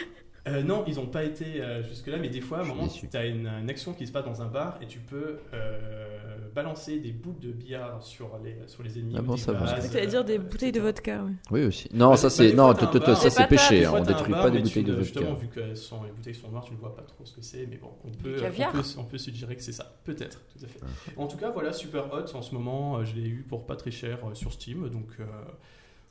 [0.49, 3.07] Euh, non, ils n'ont pas été euh, jusque-là, mais des fois, à un moment, tu
[3.15, 6.99] as une, une action qui se passe dans un bar et tu peux euh, balancer
[6.99, 9.15] des boules de billard sur les, sur les ennemis.
[9.19, 9.75] Ah bon, des ça va.
[9.75, 11.23] t'allais dire des euh, bouteilles de vodka.
[11.25, 11.33] ouais.
[11.51, 11.89] Oui aussi.
[11.93, 13.85] Non, Bah, ça c'est bah, non, ça c'est péché.
[13.85, 15.41] Hein, fois, On un détruit bar, pas des mais bouteilles tu de ne- Justement, vodka.
[15.43, 17.67] vu que sont, les bouteilles sont noires, tu ne vois pas trop ce que c'est,
[17.67, 19.95] mais bon, on peut, on peut, on peut suggérer que c'est ça.
[20.05, 20.81] Peut-être, tout à fait.
[20.83, 20.87] Ah.
[21.21, 23.91] En tout cas, voilà, Super Hot, en ce moment, je l'ai eu pour pas très
[23.91, 25.25] cher sur Steam, donc euh,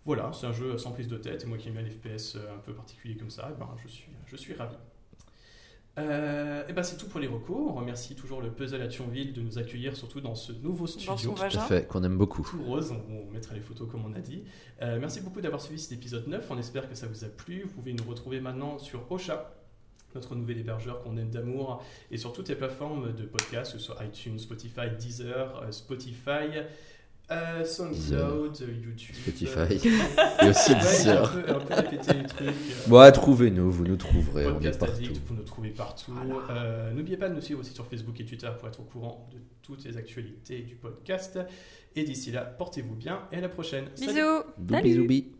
[0.10, 2.36] voilà, c'est un jeu sans prise de tête, et moi qui aime bien les FPS
[2.36, 4.76] euh, un peu particuliers comme ça, eh ben, je, suis, je suis ravi.
[6.00, 7.56] Euh, et ben c'est tout pour les recos.
[7.56, 11.36] On remercie toujours le Puzzle à Thionville de nous accueillir, surtout dans ce nouveau studio.
[11.36, 12.42] Tout à fait, qu'on aime beaucoup.
[12.42, 14.46] Tout rose, on, on mettra les photos comme on a dit.
[14.82, 17.62] Euh, merci beaucoup d'avoir suivi cet épisode 9, on espère que ça vous a plu.
[17.62, 19.54] Vous pouvez nous retrouver maintenant sur Ocha,
[20.16, 23.86] notre nouvel hébergeur qu'on aime d'amour, et sur toutes les plateformes de podcast, que ce
[23.86, 26.64] soit iTunes, Spotify, Deezer, euh, Spotify,
[27.32, 29.16] euh, SoundCloud, euh, YouTube.
[29.16, 29.60] Spotify.
[29.60, 31.32] euh, Et aussi ouais, j'ai un Deezer.
[31.32, 32.48] peu, un peu répété les trucs.
[32.48, 32.52] euh,
[32.88, 34.96] Bon, trouvez-nous, vous nous trouverez, on est Podcast partout.
[34.96, 36.14] Addict, vous nous trouvez partout.
[36.50, 39.30] Euh, N'oubliez pas de nous suivre aussi sur Facebook et Twitter pour être au courant
[39.34, 41.40] de toutes les actualités du podcast.
[41.96, 43.86] Et d'ici là, portez-vous bien et à la prochaine.
[43.96, 45.32] Salut Bisous Doubi, doubi.